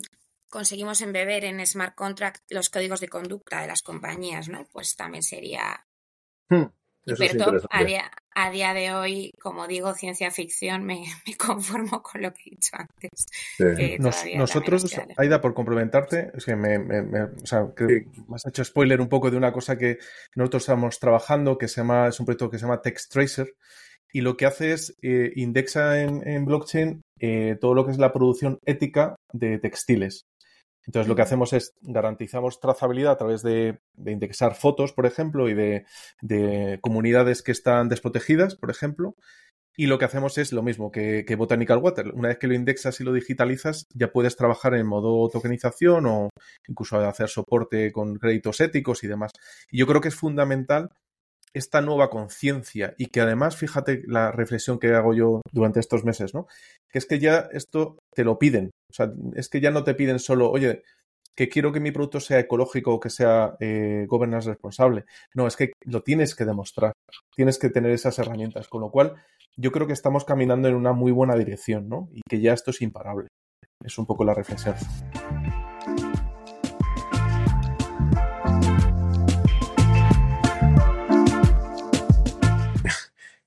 conseguimos 0.49 1.01
embeber 1.01 1.45
en 1.45 1.65
smart 1.65 1.95
contract 1.95 2.43
los 2.49 2.69
códigos 2.69 2.99
de 2.99 3.07
conducta 3.07 3.61
de 3.61 3.67
las 3.67 3.81
compañías, 3.81 4.49
¿no? 4.49 4.65
Pues 4.71 4.95
también 4.95 5.23
sería 5.23 5.85
Hmm, 6.49 6.65
eso 7.13 7.23
es 7.23 7.33
hipertop. 7.33 7.65
A 7.69 7.83
día, 7.83 8.11
a 8.35 8.51
día 8.51 8.73
de 8.73 8.93
hoy, 8.93 9.31
como 9.41 9.67
digo, 9.67 9.93
ciencia 9.93 10.31
ficción, 10.31 10.83
me, 10.85 11.03
me 11.27 11.35
conformo 11.37 12.01
con 12.01 12.21
lo 12.21 12.33
que 12.33 12.41
he 12.45 12.49
dicho 12.51 12.71
antes. 12.73 13.09
Sí. 13.57 13.63
Que 13.77 13.97
Nos- 13.99 14.15
todavía 14.15 14.37
nosotros, 14.39 14.85
Aida, 15.17 15.41
por 15.41 15.53
complementarte, 15.53 16.31
es 16.33 16.45
que 16.45 16.55
me, 16.55 16.79
me- 16.79 17.01
me- 17.01 17.23
o 17.23 17.45
sea, 17.45 17.67
que 17.75 17.87
Sí. 17.87 18.21
me 18.27 18.35
has 18.35 18.45
hecho 18.45 18.63
spoiler 18.63 19.01
un 19.01 19.09
poco 19.09 19.29
de 19.31 19.37
una 19.37 19.51
cosa 19.51 19.77
que 19.77 19.97
nosotros 20.35 20.63
estamos 20.63 20.99
trabajando, 20.99 21.57
que 21.57 21.67
se 21.67 21.81
llama, 21.81 22.07
es 22.07 22.19
un 22.19 22.25
proyecto 22.25 22.49
que 22.49 22.57
se 22.57 22.63
llama 22.65 22.81
Text 22.81 23.11
Tracer, 23.11 23.53
y 24.11 24.21
lo 24.21 24.37
que 24.37 24.47
hace 24.47 24.73
es 24.73 24.95
eh, 25.03 25.31
indexa 25.35 26.01
en, 26.01 26.27
en 26.27 26.43
blockchain 26.45 27.01
eh, 27.19 27.57
todo 27.61 27.75
lo 27.75 27.85
que 27.85 27.91
es 27.91 27.99
la 27.99 28.11
producción 28.11 28.57
ética 28.65 29.15
de 29.33 29.59
textiles. 29.59 30.25
Entonces, 30.85 31.07
lo 31.07 31.15
que 31.15 31.21
hacemos 31.21 31.53
es 31.53 31.75
garantizamos 31.81 32.59
trazabilidad 32.59 33.13
a 33.13 33.17
través 33.17 33.43
de, 33.43 33.79
de 33.93 34.11
indexar 34.11 34.55
fotos, 34.55 34.93
por 34.93 35.05
ejemplo, 35.05 35.49
y 35.49 35.53
de, 35.53 35.85
de 36.21 36.79
comunidades 36.81 37.43
que 37.43 37.51
están 37.51 37.89
desprotegidas, 37.89 38.55
por 38.55 38.71
ejemplo. 38.71 39.15
Y 39.77 39.85
lo 39.85 39.97
que 39.97 40.05
hacemos 40.05 40.37
es 40.37 40.51
lo 40.51 40.61
mismo 40.61 40.91
que, 40.91 41.23
que 41.25 41.37
Botanical 41.37 41.77
Water. 41.77 42.11
Una 42.13 42.27
vez 42.29 42.37
que 42.37 42.47
lo 42.47 42.53
indexas 42.53 42.99
y 42.99 43.05
lo 43.05 43.13
digitalizas, 43.13 43.85
ya 43.93 44.11
puedes 44.11 44.35
trabajar 44.35 44.73
en 44.73 44.85
modo 44.85 45.29
tokenización 45.29 46.05
o 46.05 46.29
incluso 46.67 46.97
hacer 46.99 47.29
soporte 47.29 47.91
con 47.93 48.15
créditos 48.15 48.59
éticos 48.59 49.03
y 49.03 49.07
demás. 49.07 49.31
Y 49.71 49.79
yo 49.79 49.87
creo 49.87 50.01
que 50.01 50.09
es 50.09 50.15
fundamental 50.15 50.89
esta 51.53 51.81
nueva 51.81 52.09
conciencia 52.09 52.93
y 52.97 53.07
que 53.07 53.21
además, 53.21 53.55
fíjate 53.55 54.03
la 54.05 54.31
reflexión 54.31 54.79
que 54.79 54.93
hago 54.93 55.13
yo 55.13 55.41
durante 55.51 55.79
estos 55.79 56.03
meses, 56.03 56.33
¿no? 56.33 56.47
Que 56.89 56.99
es 56.99 57.05
que 57.05 57.19
ya 57.19 57.47
esto 57.53 57.99
te 58.13 58.23
lo 58.23 58.37
piden. 58.37 58.71
O 58.89 58.93
sea, 58.93 59.11
es 59.35 59.49
que 59.49 59.61
ya 59.61 59.71
no 59.71 59.83
te 59.83 59.93
piden 59.93 60.19
solo, 60.19 60.49
oye, 60.49 60.83
que 61.35 61.47
quiero 61.47 61.71
que 61.71 61.79
mi 61.79 61.91
producto 61.91 62.19
sea 62.19 62.39
ecológico 62.39 62.93
o 62.93 62.99
que 62.99 63.09
sea 63.09 63.55
eh, 63.59 64.05
governance 64.09 64.49
responsable. 64.49 65.05
No, 65.33 65.47
es 65.47 65.55
que 65.55 65.71
lo 65.85 66.01
tienes 66.01 66.35
que 66.35 66.43
demostrar. 66.43 66.93
Tienes 67.35 67.57
que 67.59 67.69
tener 67.69 67.91
esas 67.91 68.17
herramientas. 68.19 68.67
Con 68.67 68.81
lo 68.81 68.89
cual, 68.91 69.15
yo 69.55 69.71
creo 69.71 69.87
que 69.87 69.93
estamos 69.93 70.25
caminando 70.25 70.67
en 70.67 70.75
una 70.75 70.91
muy 70.91 71.11
buena 71.11 71.35
dirección, 71.35 71.87
¿no? 71.87 72.09
Y 72.13 72.21
que 72.27 72.41
ya 72.41 72.53
esto 72.53 72.71
es 72.71 72.81
imparable. 72.81 73.27
Es 73.83 73.97
un 73.97 74.05
poco 74.05 74.25
la 74.25 74.33
reflexión. 74.33 74.75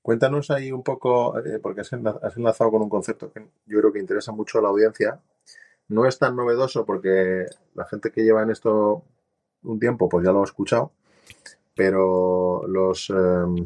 Cuéntanos 0.01 0.51
ahí 0.51 0.71
un 0.71 0.83
poco, 0.83 1.39
eh, 1.39 1.59
porque 1.61 1.81
has 1.81 1.93
enla- 1.93 2.19
has 2.21 2.35
enlazado 2.35 2.71
con 2.71 2.81
un 2.81 2.89
concepto 2.89 3.31
que 3.31 3.39
yo 3.65 3.79
creo 3.79 3.93
que 3.93 3.99
interesa 3.99 4.33
mucho 4.33 4.59
a 4.59 4.61
la 4.61 4.67
audiencia. 4.67 5.21
No 5.89 6.05
es 6.05 6.17
tan 6.17 6.35
novedoso 6.35 6.85
porque 6.85 7.45
la 7.75 7.85
gente 7.85 8.11
que 8.11 8.23
lleva 8.23 8.43
en 8.43 8.51
esto 8.51 9.03
un 9.63 9.79
tiempo, 9.79 10.09
pues 10.09 10.25
ya 10.25 10.31
lo 10.31 10.41
ha 10.41 10.45
escuchado, 10.45 10.91
pero 11.75 12.65
los, 12.67 13.09
em, 13.09 13.65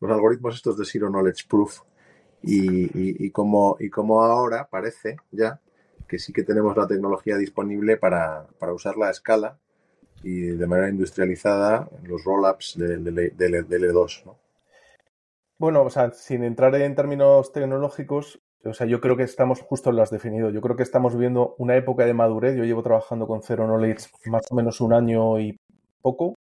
los 0.00 0.10
algoritmos 0.10 0.54
estos 0.54 0.76
de 0.78 0.84
Zero 0.84 1.08
Knowledge 1.08 1.46
Proof 1.48 1.80
y, 2.42 2.84
y, 2.84 3.26
y 3.26 3.30
cómo 3.30 4.22
ahora 4.22 4.68
parece 4.68 5.16
ya 5.30 5.60
que 6.06 6.18
sí 6.18 6.32
que 6.32 6.44
tenemos 6.44 6.76
la 6.76 6.86
tecnología 6.86 7.36
disponible 7.36 7.96
para, 7.96 8.46
para 8.58 8.72
usarla 8.72 9.08
a 9.08 9.10
escala 9.10 9.58
y 10.22 10.40
de 10.40 10.66
manera 10.66 10.88
industrializada 10.88 11.88
los 12.04 12.24
roll-ups 12.24 12.76
del 12.78 13.04
de, 13.04 13.30
de, 13.30 13.62
de, 13.62 13.88
2 13.88 14.22
¿no? 14.26 14.38
Bueno, 15.58 15.82
o 15.82 15.90
sea, 15.90 16.10
sin 16.12 16.44
entrar 16.44 16.74
en 16.74 16.94
términos 16.94 17.52
tecnológicos, 17.52 18.40
o 18.64 18.74
sea, 18.74 18.86
yo 18.86 19.00
creo 19.00 19.16
que 19.16 19.22
estamos, 19.22 19.60
justo 19.60 19.92
lo 19.92 20.02
has 20.02 20.10
definido, 20.10 20.50
yo 20.50 20.60
creo 20.60 20.76
que 20.76 20.82
estamos 20.82 21.14
viviendo 21.14 21.54
una 21.58 21.76
época 21.76 22.04
de 22.04 22.14
madurez. 22.14 22.56
Yo 22.56 22.64
llevo 22.64 22.82
trabajando 22.82 23.26
con 23.26 23.42
Zero 23.42 23.66
Knowledge 23.66 24.08
más 24.26 24.42
o 24.50 24.54
menos 24.54 24.80
un 24.80 24.92
año 24.92 25.38
y 25.40 25.56
poco. 26.02 26.36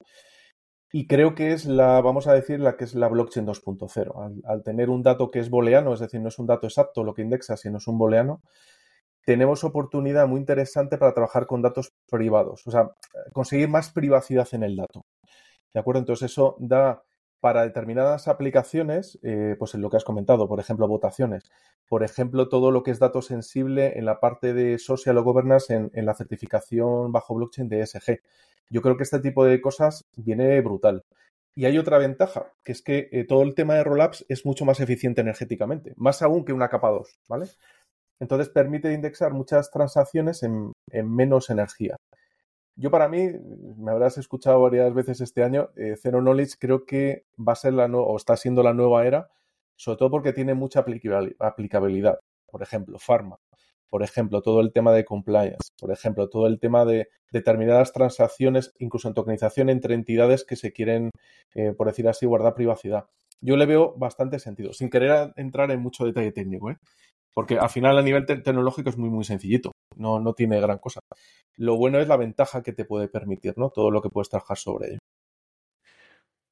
Y 0.92 1.08
creo 1.08 1.34
que 1.34 1.54
es 1.54 1.66
la, 1.66 2.02
vamos 2.02 2.28
a 2.28 2.34
decir, 2.34 2.60
la 2.60 2.78
que 2.78 2.84
es 2.84 2.94
la 2.94 3.08
blockchain 3.08 3.48
2.0. 3.48 4.24
Al, 4.24 4.42
al, 4.46 4.64
tener 4.64 4.90
un 4.90 5.02
dato 5.02 5.32
que 5.32 5.40
es 5.40 5.50
booleano, 5.50 5.94
es 5.94 6.00
decir, 6.00 6.22
no 6.22 6.28
es 6.28 6.38
un 6.38 6.46
dato 6.46 6.68
exacto 6.68 7.04
lo 7.04 7.14
que 7.16 7.24
indexa, 7.24 7.58
sino 7.58 7.80
es 7.80 7.88
un 7.88 7.98
booleano, 7.98 8.42
tenemos 9.26 9.64
oportunidad 9.64 10.28
muy 10.28 10.40
interesante 10.40 10.98
para 10.98 11.14
trabajar 11.14 11.48
con 11.48 11.62
datos 11.62 11.94
privados. 12.10 12.66
O 12.68 12.72
sea, 12.72 12.92
conseguir 13.32 13.70
más 13.70 13.92
privacidad 13.92 14.48
en 14.52 14.64
el 14.64 14.76
dato. 14.76 15.06
¿De 15.74 15.80
acuerdo? 15.80 16.00
Entonces 16.00 16.32
eso 16.32 16.56
da 16.60 17.02
para 17.44 17.64
determinadas 17.64 18.30
aplicaciones, 18.30 19.20
eh, 19.22 19.58
pues 19.60 19.76
en 19.76 19.82
lo 19.82 19.90
que 19.90 19.98
has 19.98 20.06
comentado, 20.06 20.48
por 20.48 20.62
ejemplo, 20.62 20.88
votaciones, 20.88 21.52
por 21.90 22.02
ejemplo, 22.02 22.48
todo 22.48 22.72
lo 22.72 22.84
que 22.84 22.92
es 22.92 23.00
dato 23.00 23.22
sensible 23.22 24.00
en 24.00 24.06
la 24.06 24.22
parte 24.22 24.54
de 24.54 24.80
social 24.80 25.18
o 25.18 25.26
governance 25.26 25.74
en, 25.74 26.06
la 26.06 26.14
certificación 26.14 27.12
bajo 27.12 27.36
blockchain 27.36 27.68
de 27.68 27.82
ESG. 27.82 28.22
Yo 28.70 28.82
creo 28.82 28.96
que 28.96 29.04
este 29.04 29.20
tipo 29.20 29.44
de 29.44 29.60
cosas 29.60 30.06
viene 30.16 30.62
brutal. 30.62 31.04
Y 31.54 31.66
hay 31.66 31.78
otra 31.78 31.98
ventaja, 31.98 32.54
que 32.64 32.72
es 32.72 32.82
que 32.82 33.10
eh, 33.12 33.26
todo 33.26 33.44
el 33.44 33.56
tema 33.56 33.74
de 33.76 33.84
rollups 33.84 34.26
es 34.30 34.46
mucho 34.46 34.64
más 34.64 34.80
eficiente 34.80 35.20
energéticamente, 35.20 35.92
más 35.98 36.22
aún 36.22 36.46
que 36.46 36.54
una 36.54 36.70
capa 36.70 36.92
2, 36.92 37.20
¿vale? 37.28 37.48
Entonces 38.22 38.48
permite 38.48 38.94
indexar 38.94 39.34
muchas 39.34 39.70
transacciones 39.70 40.44
en 40.44 40.72
menos 40.94 41.50
energía. 41.50 41.98
Yo 42.76 42.90
para 42.90 43.08
mí, 43.08 43.30
me 43.78 43.92
habrás 43.92 44.18
escuchado 44.18 44.60
varias 44.62 44.94
veces 44.94 45.22
este 45.22 45.44
año, 45.44 45.70
eh, 45.76 45.96
Zero 45.96 46.22
Knowledge 46.22 46.56
creo 46.60 46.86
que 46.86 47.26
va 47.38 47.54
a 47.54 47.56
ser 47.56 47.74
la 47.74 47.88
no, 47.88 48.02
o 48.02 48.18
está 48.18 48.36
siendo 48.36 48.64
la 48.64 48.74
nueva 48.74 49.06
era, 49.06 49.30
sobre 49.76 49.98
todo 49.98 50.10
porque 50.12 50.34
tiene 50.34 50.56
mucha 50.56 50.80
aplicabilidad. 50.80 52.20
Por 52.50 52.64
ejemplo, 52.64 52.98
pharma. 53.00 53.38
Por 53.90 54.02
ejemplo, 54.04 54.42
todo 54.42 54.62
el 54.62 54.72
tema 54.72 54.92
de 54.92 55.06
compliance. 55.06 55.70
Por 55.80 55.92
ejemplo, 55.92 56.30
todo 56.30 56.48
el 56.48 56.60
tema 56.60 56.84
de 56.84 57.10
determinadas 57.32 57.94
transacciones, 57.94 58.74
incluso 58.80 59.08
en 59.08 59.14
tokenización 59.14 59.70
entre 59.70 59.94
entidades 59.94 60.44
que 60.44 60.56
se 60.56 60.74
quieren, 60.74 61.12
eh, 61.54 61.74
por 61.78 61.88
decir 61.88 62.08
así, 62.08 62.26
guardar 62.26 62.56
privacidad. 62.56 63.06
Yo 63.40 63.56
le 63.56 63.68
veo 63.68 63.94
bastante 63.98 64.40
sentido, 64.40 64.74
sin 64.74 64.90
querer 64.90 65.34
entrar 65.36 65.70
en 65.70 65.80
mucho 65.80 66.06
detalle 66.06 66.32
técnico, 66.32 66.72
¿eh? 66.72 66.78
porque 67.34 67.58
al 67.58 67.70
final 67.70 67.98
a 67.98 68.02
nivel 68.02 68.26
te 68.26 68.38
tecnológico 68.38 68.90
es 68.90 68.98
muy, 68.98 69.10
muy 69.10 69.26
sencillito, 69.26 69.73
no, 69.98 70.20
no 70.20 70.34
tiene 70.34 70.60
gran 70.60 70.78
cosa. 70.78 71.00
Lo 71.58 71.78
bueno 71.78 72.00
es 72.00 72.08
la 72.08 72.18
ventaja 72.18 72.64
que 72.64 72.74
te 72.74 72.86
puede 72.86 73.08
permitir, 73.08 73.58
¿no? 73.58 73.70
Todo 73.70 73.92
lo 73.92 74.02
que 74.02 74.10
puedes 74.10 74.30
trabajar 74.30 74.58
sobre 74.58 74.90
ello. 74.92 75.00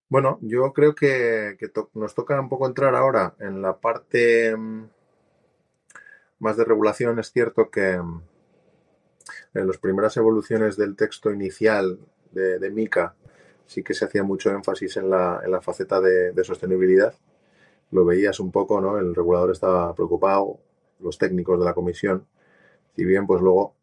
Bueno, 0.10 0.40
yo 0.42 0.74
creo 0.74 0.94
que, 0.94 1.58
nos 1.94 2.14
toca 2.14 2.40
un 2.40 2.50
poco 2.50 2.68
entrar 2.68 2.96
ahora 2.96 3.34
en 3.40 3.62
la 3.62 3.78
parte 3.78 4.56
mmm, 4.56 4.84
más 6.40 6.58
de 6.58 6.66
regulación. 6.66 7.20
Es 7.20 7.32
cierto 7.32 7.72
que 7.72 7.98
mmm, 7.98 8.22
en 9.54 9.68
las 9.68 9.78
primeras 9.78 10.18
evoluciones 10.18 10.78
del 10.78 10.96
texto 10.96 11.32
inicial 11.32 12.00
de, 12.32 12.60
de 12.60 12.70
MICA 12.70 13.16
sí 13.66 13.84
que 13.84 13.94
se 13.94 14.06
hacía 14.06 14.24
mucho 14.24 14.52
énfasis 14.52 14.98
en 14.98 15.10
la, 15.10 15.42
en 15.46 15.52
la 15.52 15.62
faceta 15.62 16.02
de 16.02 16.44
sostenibilidad. 16.44 17.14
Lo 17.92 18.06
veías 18.06 18.40
un 18.40 18.52
poco, 18.52 18.82
¿no? 18.82 18.98
El 18.98 19.14
regulador 19.16 19.52
estaba 19.52 19.94
preocupado, 19.94 20.60
los 21.00 21.18
técnicos 21.18 21.60
de 21.60 21.66
la 21.66 21.74
comisión. 21.74 22.26
Si 22.96 23.06
bien, 23.06 23.26
pues 23.26 23.42
luego 23.42 23.76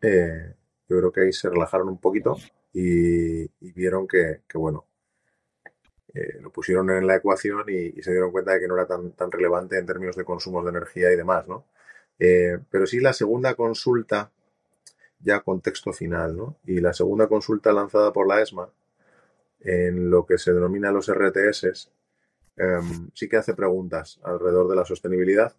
eh, 0.00 0.54
yo 0.88 0.98
creo 0.98 1.12
que 1.12 1.22
ahí 1.22 1.32
se 1.32 1.50
relajaron 1.50 1.88
un 1.88 1.98
poquito 1.98 2.36
y, 2.72 3.48
vieron 3.72 4.06
que, 4.06 4.42
bueno, 4.54 4.86
eh, 6.14 6.40
lo 6.40 6.50
pusieron 6.50 6.90
en 6.90 7.06
la 7.06 7.16
ecuación 7.16 7.64
y, 7.68 8.02
se 8.02 8.10
dieron 8.12 8.32
cuenta 8.32 8.52
de 8.52 8.60
que 8.60 8.68
no 8.68 8.74
era 8.74 8.86
tan, 8.86 9.30
relevante 9.30 9.78
en 9.78 9.86
términos 9.86 10.16
de 10.16 10.24
consumos 10.24 10.64
de 10.64 10.70
energía 10.70 11.12
y 11.12 11.16
demás, 11.16 11.48
¿no? 11.48 11.66
Eh, 12.18 12.58
pero 12.70 12.86
sí 12.86 13.00
la 13.00 13.12
segunda 13.12 13.54
consulta 13.54 14.30
ya 15.20 15.40
con 15.40 15.60
texto 15.60 15.92
final, 15.92 16.36
¿no? 16.36 16.56
Y 16.64 16.80
la 16.80 16.92
segunda 16.92 17.28
consulta 17.28 17.72
lanzada 17.72 18.12
por 18.12 18.26
la 18.26 18.40
ESMA 18.40 18.70
en 19.60 20.10
lo 20.10 20.24
que 20.26 20.38
se 20.38 20.52
denomina 20.52 20.92
los 20.92 21.10
RTS, 21.12 21.90
eh, 22.58 22.80
sí 23.14 23.28
que 23.28 23.36
hace 23.36 23.54
preguntas 23.54 24.20
alrededor 24.22 24.68
de 24.68 24.76
la 24.76 24.84
sostenibilidad 24.84 25.54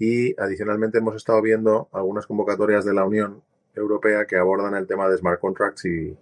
y 0.00 0.34
adicionalmente 0.40 0.96
hemos 0.96 1.14
estado 1.14 1.42
viendo 1.42 1.90
algunas 1.92 2.26
convocatorias 2.26 2.86
de 2.86 2.94
la 2.94 3.04
Unión 3.04 3.42
Europea 3.74 4.26
que 4.26 4.36
abordan 4.36 4.74
el 4.74 4.86
tema 4.86 5.06
de 5.08 5.18
smart 5.18 5.38
contracts 5.38 5.84
y, 5.84 6.16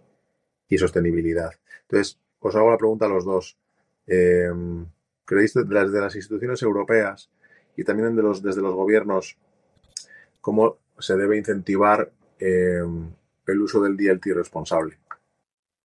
y 0.69 0.79
sostenibilidad. 0.79 1.53
Entonces, 1.83 2.19
os 2.41 2.57
hago 2.57 2.73
la 2.73 2.77
pregunta 2.77 3.07
a 3.07 3.09
los 3.09 3.25
dos. 3.25 3.57
Eh, 4.09 4.51
¿Creéis 5.25 5.55
desde 5.55 6.01
las 6.01 6.17
instituciones 6.17 6.61
europeas 6.61 7.31
y 7.77 7.85
también 7.85 8.17
de 8.17 8.23
los, 8.23 8.43
desde 8.43 8.62
los 8.62 8.75
gobiernos 8.75 9.38
cómo 10.41 10.79
se 10.99 11.17
debe 11.17 11.38
incentivar 11.38 12.11
eh, 12.41 12.83
el 13.47 13.61
uso 13.61 13.81
del 13.81 13.97
DLT 13.97 14.27
responsable? 14.35 14.99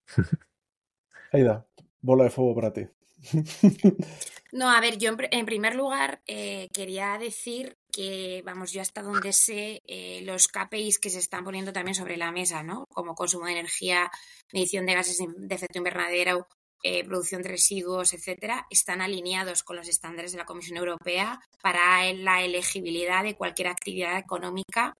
Aida, 1.32 1.64
bola 2.00 2.24
de 2.24 2.30
fuego 2.30 2.56
para 2.56 2.72
ti. 2.72 2.88
No, 4.54 4.70
a 4.70 4.80
ver, 4.80 4.98
yo 4.98 5.10
en, 5.10 5.16
en 5.32 5.46
primer 5.46 5.74
lugar 5.74 6.22
eh, 6.28 6.68
quería 6.72 7.18
decir 7.18 7.76
que, 7.94 8.42
vamos, 8.44 8.72
yo 8.72 8.80
hasta 8.80 9.02
donde 9.02 9.32
sé, 9.32 9.82
eh, 9.86 10.20
los 10.22 10.48
KPIs 10.48 10.98
que 10.98 11.10
se 11.10 11.18
están 11.18 11.44
poniendo 11.44 11.72
también 11.72 11.94
sobre 11.94 12.16
la 12.16 12.32
mesa, 12.32 12.62
¿no? 12.62 12.86
Como 12.86 13.14
consumo 13.14 13.46
de 13.46 13.52
energía, 13.52 14.10
medición 14.52 14.86
de 14.86 14.94
gases 14.94 15.18
de 15.18 15.54
efecto 15.54 15.78
invernadero, 15.78 16.48
eh, 16.82 17.04
producción 17.04 17.42
de 17.42 17.50
residuos, 17.50 18.12
etcétera, 18.12 18.66
están 18.68 19.00
alineados 19.00 19.62
con 19.62 19.76
los 19.76 19.88
estándares 19.88 20.32
de 20.32 20.38
la 20.38 20.44
Comisión 20.44 20.76
Europea 20.76 21.40
para 21.62 22.12
la 22.12 22.42
elegibilidad 22.42 23.22
de 23.22 23.36
cualquier 23.36 23.68
actividad 23.68 24.18
económica 24.18 24.94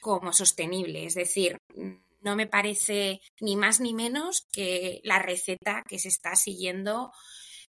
como 0.00 0.32
sostenible. 0.32 1.06
Es 1.06 1.14
decir, 1.14 1.58
no 2.22 2.34
me 2.34 2.46
parece 2.46 3.20
ni 3.40 3.56
más 3.56 3.80
ni 3.80 3.94
menos 3.94 4.46
que 4.52 5.00
la 5.04 5.18
receta 5.18 5.84
que 5.88 5.98
se 5.98 6.08
está 6.08 6.34
siguiendo 6.34 7.12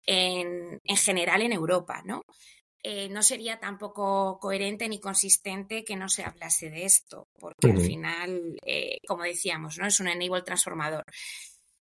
en, 0.06 0.80
general 0.96 1.42
en 1.42 1.52
Europa, 1.52 2.02
¿no? 2.04 2.22
Eh, 2.86 3.08
no 3.08 3.22
sería 3.22 3.58
tampoco 3.58 4.38
coherente 4.38 4.86
ni 4.90 5.00
consistente 5.00 5.84
que 5.84 5.96
no 5.96 6.10
se 6.10 6.22
hablase 6.22 6.68
de 6.68 6.84
esto, 6.84 7.28
porque 7.40 7.70
al 7.70 7.80
final, 7.80 8.58
eh, 8.62 8.98
como 9.08 9.22
decíamos, 9.22 9.78
¿no? 9.78 9.86
es 9.86 10.00
un 10.00 10.08
enable 10.08 10.42
transformador. 10.42 11.02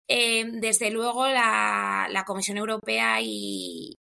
Eh, 0.07 0.45
desde 0.53 0.93
luego, 0.93 1.27
la, 1.27 2.23
Comisión 2.25 2.59
Europea 2.59 3.19
y, 3.21 3.97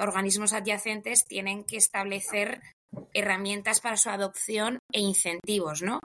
organismos 0.00 0.54
adyacentes 0.54 1.26
tienen 1.26 1.64
que 1.64 1.76
establecer 1.76 2.62
herramientas 3.12 3.80
para 3.82 3.98
su 3.98 4.08
adopción 4.08 4.78
e 4.90 5.00
incentivos, 5.00 5.82
¿no? 5.82 6.00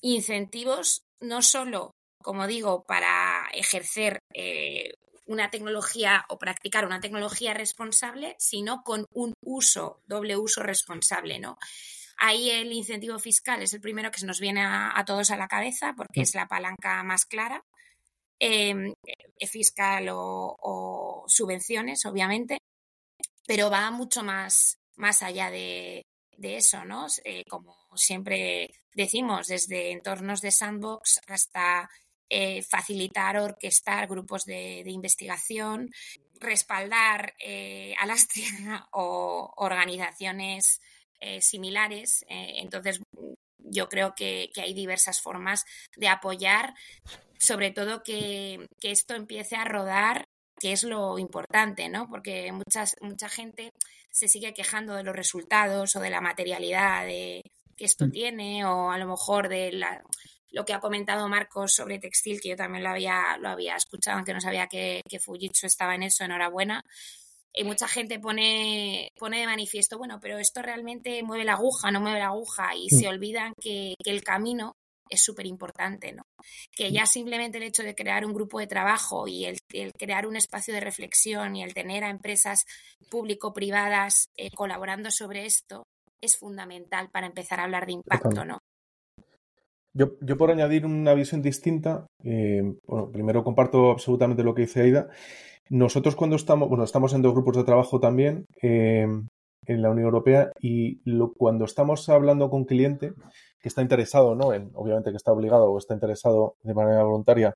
incentivos 0.00 1.02
no 1.20 1.42
solo, 1.42 1.90
como 2.22 2.46
digo, 2.46 2.82
para 2.84 3.48
ejercer 3.52 4.20
una 5.26 5.50
tecnología 5.50 6.24
o 6.28 6.38
practicar 6.38 6.86
una 6.86 7.00
tecnología 7.00 7.54
responsable, 7.54 8.36
sino 8.38 8.82
con 8.82 9.06
un 9.12 9.34
uso, 9.40 10.02
doble 10.06 10.36
uso 10.36 10.62
responsable, 10.62 11.38
¿no? 11.38 11.58
Ahí 12.16 12.50
el 12.50 12.72
incentivo 12.72 13.18
fiscal 13.18 13.62
es 13.62 13.72
el 13.72 13.80
primero 13.80 14.10
que 14.10 14.20
se 14.20 14.26
nos 14.26 14.40
viene 14.40 14.62
a, 14.64 15.02
todos 15.06 15.30
a 15.30 15.36
la 15.36 15.48
cabeza 15.48 15.94
porque 15.96 16.20
es 16.22 16.34
la 16.34 16.46
palanca 16.46 17.02
más 17.02 17.26
clara. 17.26 17.64
Em, 18.38 18.92
eh, 19.06 19.46
fiscal 19.46 20.08
o, 20.10 21.24
subvenciones, 21.28 22.04
obviamente, 22.06 22.58
pero 23.46 23.70
va 23.70 23.90
mucho 23.90 24.22
más, 24.22 24.78
más 24.96 25.22
allá 25.22 25.50
de, 25.50 26.04
eso, 26.38 26.84
¿no? 26.84 27.06
Eh, 27.24 27.44
como 27.48 27.76
siempre 27.96 28.70
decimos, 28.94 29.46
desde 29.48 29.92
entornos 29.92 30.40
de 30.40 30.50
sandbox 30.50 31.20
hasta 31.28 31.88
eh, 32.36 32.62
facilitar, 32.62 33.36
orquestar 33.36 34.08
grupos 34.08 34.44
de, 34.44 34.82
investigación, 34.86 35.92
respaldar 36.40 37.32
eh, 37.38 37.94
a 38.00 38.06
las 38.06 38.26
o 38.90 39.52
organizaciones 39.56 40.80
eh, 41.20 41.40
similares. 41.40 42.24
entonces, 42.28 43.00
yo 43.58 43.88
creo 43.88 44.16
que, 44.16 44.50
hay 44.56 44.74
diversas 44.74 45.20
formas 45.20 45.64
de 45.96 46.08
apoyar, 46.08 46.74
sobre 47.38 47.70
todo 47.70 48.02
que, 48.02 48.66
esto 48.82 49.14
empiece 49.14 49.54
a 49.54 49.64
rodar 49.64 50.26
que 50.58 50.72
es 50.72 50.82
lo 50.82 51.20
importante, 51.20 51.88
¿no? 51.88 52.08
Porque 52.08 52.50
muchas, 52.50 52.96
mucha 53.00 53.28
gente 53.28 53.70
se 54.10 54.26
sigue 54.26 54.54
quejando 54.54 54.94
de 54.94 55.04
los 55.04 55.14
resultados 55.14 55.94
o 55.94 56.00
de 56.00 56.10
la 56.10 56.20
materialidad 56.20 57.04
de, 57.04 57.42
que 57.76 57.84
esto 57.84 58.06
mm. 58.06 58.10
tiene, 58.10 58.64
o 58.64 58.90
a 58.90 58.98
lo 58.98 59.06
mejor 59.06 59.48
de 59.48 59.70
la, 59.70 60.02
lo 60.54 60.64
que 60.64 60.72
ha 60.72 60.80
comentado 60.80 61.28
Marcos 61.28 61.72
sobre 61.72 61.98
textil, 61.98 62.40
que 62.40 62.50
yo 62.50 62.56
también 62.56 62.84
lo 62.84 62.90
había, 62.90 63.36
lo 63.38 63.48
había 63.48 63.74
escuchado, 63.74 64.18
aunque 64.18 64.32
no 64.32 64.40
sabía 64.40 64.68
que, 64.68 65.02
que 65.08 65.18
Fujitsu 65.18 65.66
estaba 65.66 65.96
en 65.96 66.04
eso, 66.04 66.24
enhorabuena. 66.24 66.84
Y 67.52 67.64
mucha 67.64 67.88
gente 67.88 68.20
pone, 68.20 69.10
pone 69.18 69.40
de 69.40 69.46
manifiesto, 69.46 69.98
bueno, 69.98 70.20
pero 70.20 70.38
esto 70.38 70.62
realmente 70.62 71.22
mueve 71.24 71.44
la 71.44 71.54
aguja, 71.54 71.90
no 71.90 72.00
mueve 72.00 72.20
la 72.20 72.28
aguja, 72.28 72.74
y 72.76 72.88
se 72.88 73.08
olvidan 73.08 73.52
que, 73.60 73.94
el 74.04 74.22
camino 74.22 74.76
es 75.10 75.22
súper 75.22 75.46
importante, 75.46 76.12
¿no? 76.12 76.22
Que 76.70 76.92
ya 76.92 77.06
simplemente 77.06 77.58
el 77.58 77.64
hecho 77.64 77.82
de 77.82 77.94
crear 77.94 78.24
un 78.24 78.32
grupo 78.32 78.60
de 78.60 78.66
trabajo 78.68 79.26
y 79.26 79.44
el, 79.44 79.60
crear 79.98 80.26
un 80.26 80.36
espacio 80.36 80.72
de 80.72 80.80
reflexión 80.80 81.56
y 81.56 81.64
el 81.64 81.74
tener 81.74 82.04
a 82.04 82.10
empresas 82.10 82.64
público-privadas 83.10 84.28
eh, 84.36 84.50
colaborando 84.50 85.10
sobre 85.10 85.46
esto 85.46 85.84
es 86.20 86.36
fundamental 86.36 87.10
para 87.10 87.26
empezar 87.26 87.60
a 87.60 87.64
hablar 87.64 87.86
de 87.86 87.92
impacto, 87.92 88.44
¿no? 88.44 88.58
Yo, 89.96 90.16
yo 90.20 90.36
por 90.36 90.50
añadir 90.50 90.86
una 90.86 91.14
visión 91.14 91.40
distinta, 91.40 92.06
eh, 92.24 92.62
bueno, 92.86 93.10
primero 93.12 93.44
comparto 93.44 93.92
absolutamente 93.92 94.42
lo 94.42 94.52
que 94.54 94.62
dice 94.62 94.82
Aida. 94.82 95.08
Nosotros 95.70 96.16
cuando 96.16 96.34
estamos, 96.34 96.68
bueno, 96.68 96.82
estamos 96.82 97.14
en 97.14 97.22
dos 97.22 97.32
grupos 97.32 97.56
de 97.56 97.64
trabajo 97.64 98.00
también 98.00 98.44
eh, 98.60 99.06
en 99.66 99.82
la 99.82 99.90
Unión 99.90 100.06
Europea 100.06 100.50
y 100.60 101.00
lo, 101.04 101.32
cuando 101.32 101.64
estamos 101.64 102.08
hablando 102.08 102.50
con 102.50 102.64
cliente 102.64 103.12
que 103.60 103.68
está 103.68 103.82
interesado, 103.82 104.34
¿no? 104.34 104.52
En, 104.52 104.70
obviamente 104.74 105.10
que 105.10 105.16
está 105.16 105.32
obligado 105.32 105.70
o 105.70 105.78
está 105.78 105.94
interesado 105.94 106.56
de 106.64 106.74
manera 106.74 107.04
voluntaria 107.04 107.54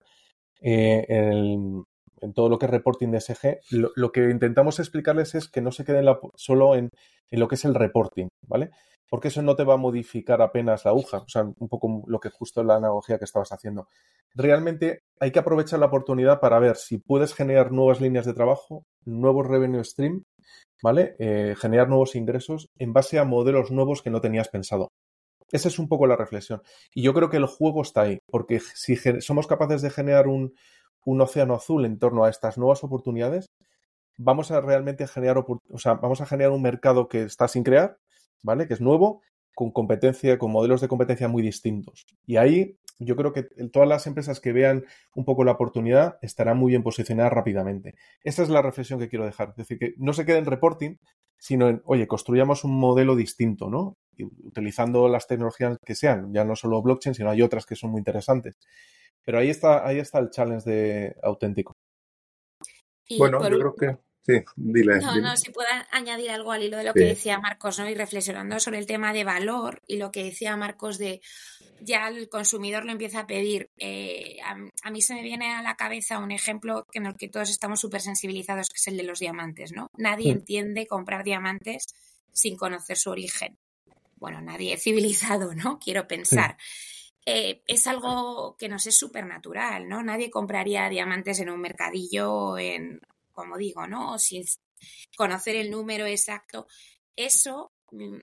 eh, 0.62 1.06
en, 1.08 1.84
todo 2.34 2.48
lo 2.48 2.58
que 2.58 2.66
es 2.66 2.70
reporting 2.70 3.10
de 3.10 3.20
SG, 3.20 3.58
lo, 3.70 4.12
que 4.12 4.30
intentamos 4.30 4.78
explicarles 4.80 5.34
es 5.34 5.48
que 5.48 5.60
no 5.60 5.70
se 5.70 5.84
queden 5.84 6.06
solo 6.34 6.74
en, 6.76 6.90
en, 7.30 7.40
lo 7.40 7.46
que 7.46 7.54
es 7.56 7.64
el 7.64 7.74
reporting, 7.74 8.28
¿vale? 8.46 8.70
Porque 9.08 9.28
eso 9.28 9.42
no 9.42 9.56
te 9.56 9.64
va 9.64 9.74
a 9.74 9.78
modificar 9.78 10.42
apenas 10.42 10.84
la 10.84 10.90
aguja, 10.90 11.18
o 11.18 11.28
sea, 11.28 11.42
un 11.42 11.68
poco 11.68 12.04
lo 12.06 12.20
que 12.20 12.30
justo 12.30 12.62
la 12.62 12.76
analogía 12.76 13.18
que 13.18 13.24
estabas 13.24 13.52
haciendo. 13.52 13.88
Realmente 14.34 15.02
hay 15.18 15.30
que 15.30 15.38
aprovechar 15.38 15.78
la 15.78 15.86
oportunidad 15.86 16.40
para 16.40 16.58
ver 16.58 16.76
si 16.76 16.98
puedes 16.98 17.34
generar 17.34 17.72
nuevas 17.72 18.00
líneas 18.00 18.26
de 18.26 18.34
trabajo, 18.34 18.84
nuevos 19.04 19.46
revenue 19.46 19.82
stream, 19.84 20.24
¿vale? 20.82 21.16
Eh, 21.18 21.54
generar 21.56 21.88
nuevos 21.88 22.14
ingresos 22.14 22.68
en 22.78 22.92
base 22.92 23.18
a 23.18 23.24
modelos 23.24 23.70
nuevos 23.70 24.02
que 24.02 24.10
no 24.10 24.20
tenías 24.20 24.48
pensado. 24.48 24.88
Esa 25.50 25.68
es 25.68 25.78
un 25.78 25.88
poco 25.88 26.06
la 26.06 26.16
reflexión. 26.16 26.60
Y 26.94 27.02
yo 27.02 27.14
creo 27.14 27.30
que 27.30 27.38
el 27.38 27.46
juego 27.46 27.80
está 27.80 28.02
ahí, 28.02 28.18
porque 28.30 28.60
si 28.60 28.96
somos 29.20 29.46
capaces 29.46 29.80
de 29.80 29.90
generar 29.90 30.28
un, 30.28 30.54
un 31.06 31.20
océano 31.22 31.54
azul 31.54 31.86
en 31.86 31.98
torno 31.98 32.24
a 32.24 32.30
estas 32.30 32.58
nuevas 32.58 32.84
oportunidades, 32.84 33.46
vamos 34.18 34.50
a 34.50 34.60
realmente 34.60 35.06
generar, 35.06 35.38
o 35.38 35.78
sea, 35.78 35.94
vamos 35.94 36.20
a 36.20 36.26
generar 36.26 36.52
un 36.52 36.60
mercado 36.60 37.08
que 37.08 37.22
está 37.22 37.48
sin 37.48 37.62
crear 37.62 37.96
¿vale? 38.42 38.66
Que 38.66 38.74
es 38.74 38.80
nuevo, 38.80 39.22
con 39.54 39.72
competencia, 39.72 40.38
con 40.38 40.52
modelos 40.52 40.80
de 40.80 40.88
competencia 40.88 41.28
muy 41.28 41.42
distintos. 41.42 42.06
Y 42.26 42.36
ahí 42.36 42.78
yo 43.00 43.16
creo 43.16 43.32
que 43.32 43.44
todas 43.72 43.88
las 43.88 44.06
empresas 44.06 44.40
que 44.40 44.52
vean 44.52 44.84
un 45.14 45.24
poco 45.24 45.44
la 45.44 45.52
oportunidad 45.52 46.18
estarán 46.22 46.58
muy 46.58 46.70
bien 46.70 46.82
posicionadas 46.82 47.32
rápidamente. 47.32 47.94
Esa 48.24 48.42
es 48.42 48.48
la 48.48 48.62
reflexión 48.62 48.98
que 48.98 49.08
quiero 49.08 49.24
dejar. 49.24 49.50
Es 49.50 49.56
decir, 49.56 49.78
que 49.78 49.94
no 49.98 50.12
se 50.12 50.24
quede 50.24 50.38
en 50.38 50.46
reporting, 50.46 50.96
sino 51.38 51.68
en, 51.68 51.82
oye, 51.84 52.06
construyamos 52.06 52.64
un 52.64 52.78
modelo 52.78 53.14
distinto, 53.14 53.70
¿no? 53.70 53.96
utilizando 54.44 55.08
las 55.08 55.28
tecnologías 55.28 55.78
que 55.84 55.94
sean, 55.94 56.32
ya 56.32 56.44
no 56.44 56.56
solo 56.56 56.82
blockchain, 56.82 57.14
sino 57.14 57.30
hay 57.30 57.42
otras 57.42 57.66
que 57.66 57.76
son 57.76 57.90
muy 57.90 57.98
interesantes. 57.98 58.58
Pero 59.24 59.38
ahí 59.38 59.50
está, 59.50 59.86
ahí 59.86 59.98
está 59.98 60.18
el 60.18 60.30
challenge 60.30 60.68
de 60.68 61.16
auténtico. 61.22 61.76
bueno, 63.18 63.40
yo 63.48 63.58
creo 63.58 63.74
que 63.74 63.98
Sí, 64.28 64.44
dile. 64.56 65.00
No, 65.00 65.16
no, 65.16 65.36
si 65.38 65.50
puedo 65.50 65.68
añadir 65.90 66.30
algo 66.30 66.52
al 66.52 66.62
hilo 66.62 66.76
de 66.76 66.84
lo 66.84 66.92
que 66.92 67.04
decía 67.04 67.38
Marcos, 67.38 67.78
¿no? 67.78 67.88
Y 67.88 67.94
reflexionando 67.94 68.60
sobre 68.60 68.76
el 68.76 68.84
tema 68.84 69.14
de 69.14 69.24
valor 69.24 69.80
y 69.86 69.96
lo 69.96 70.10
que 70.10 70.22
decía 70.22 70.54
Marcos 70.54 70.98
de 70.98 71.22
ya 71.80 72.08
el 72.08 72.28
consumidor 72.28 72.84
lo 72.84 72.92
empieza 72.92 73.20
a 73.20 73.26
pedir. 73.26 73.70
Eh, 73.78 74.36
a, 74.44 74.90
mí 74.90 75.00
se 75.00 75.14
me 75.14 75.22
viene 75.22 75.54
a 75.54 75.62
la 75.62 75.76
cabeza 75.76 76.18
un 76.18 76.30
ejemplo 76.30 76.86
en 76.92 77.06
el 77.06 77.16
que 77.16 77.28
todos 77.28 77.48
estamos 77.48 77.80
súper 77.80 78.02
sensibilizados, 78.02 78.68
que 78.68 78.76
es 78.76 78.88
el 78.88 78.98
de 78.98 79.04
los 79.04 79.18
diamantes, 79.18 79.72
¿no? 79.72 79.90
Nadie 79.96 80.30
entiende 80.30 80.86
comprar 80.86 81.24
diamantes 81.24 81.86
sin 82.30 82.58
conocer 82.58 82.98
su 82.98 83.08
origen. 83.08 83.56
Bueno, 84.16 84.42
nadie 84.42 84.76
civilizado, 84.76 85.54
¿no? 85.54 85.78
Quiero 85.78 86.06
pensar. 86.06 86.58
Eh, 87.24 87.62
es 87.66 87.86
algo 87.86 88.56
que 88.58 88.68
nos 88.68 88.86
es 88.86 88.98
súper 88.98 89.24
natural, 89.24 89.88
¿no? 89.88 90.02
Nadie 90.02 90.30
compraría 90.30 90.86
diamantes 90.90 91.40
en 91.40 91.48
un 91.48 91.62
mercadillo 91.62 92.58
en, 92.58 93.00
como 93.38 93.56
digo, 93.56 93.86
¿no? 93.86 94.18
Sin 94.18 94.44
conocer 95.16 95.54
el 95.54 95.70
número 95.70 96.06
exacto. 96.06 96.66
Eso, 97.14 97.70
mm, 97.92 98.18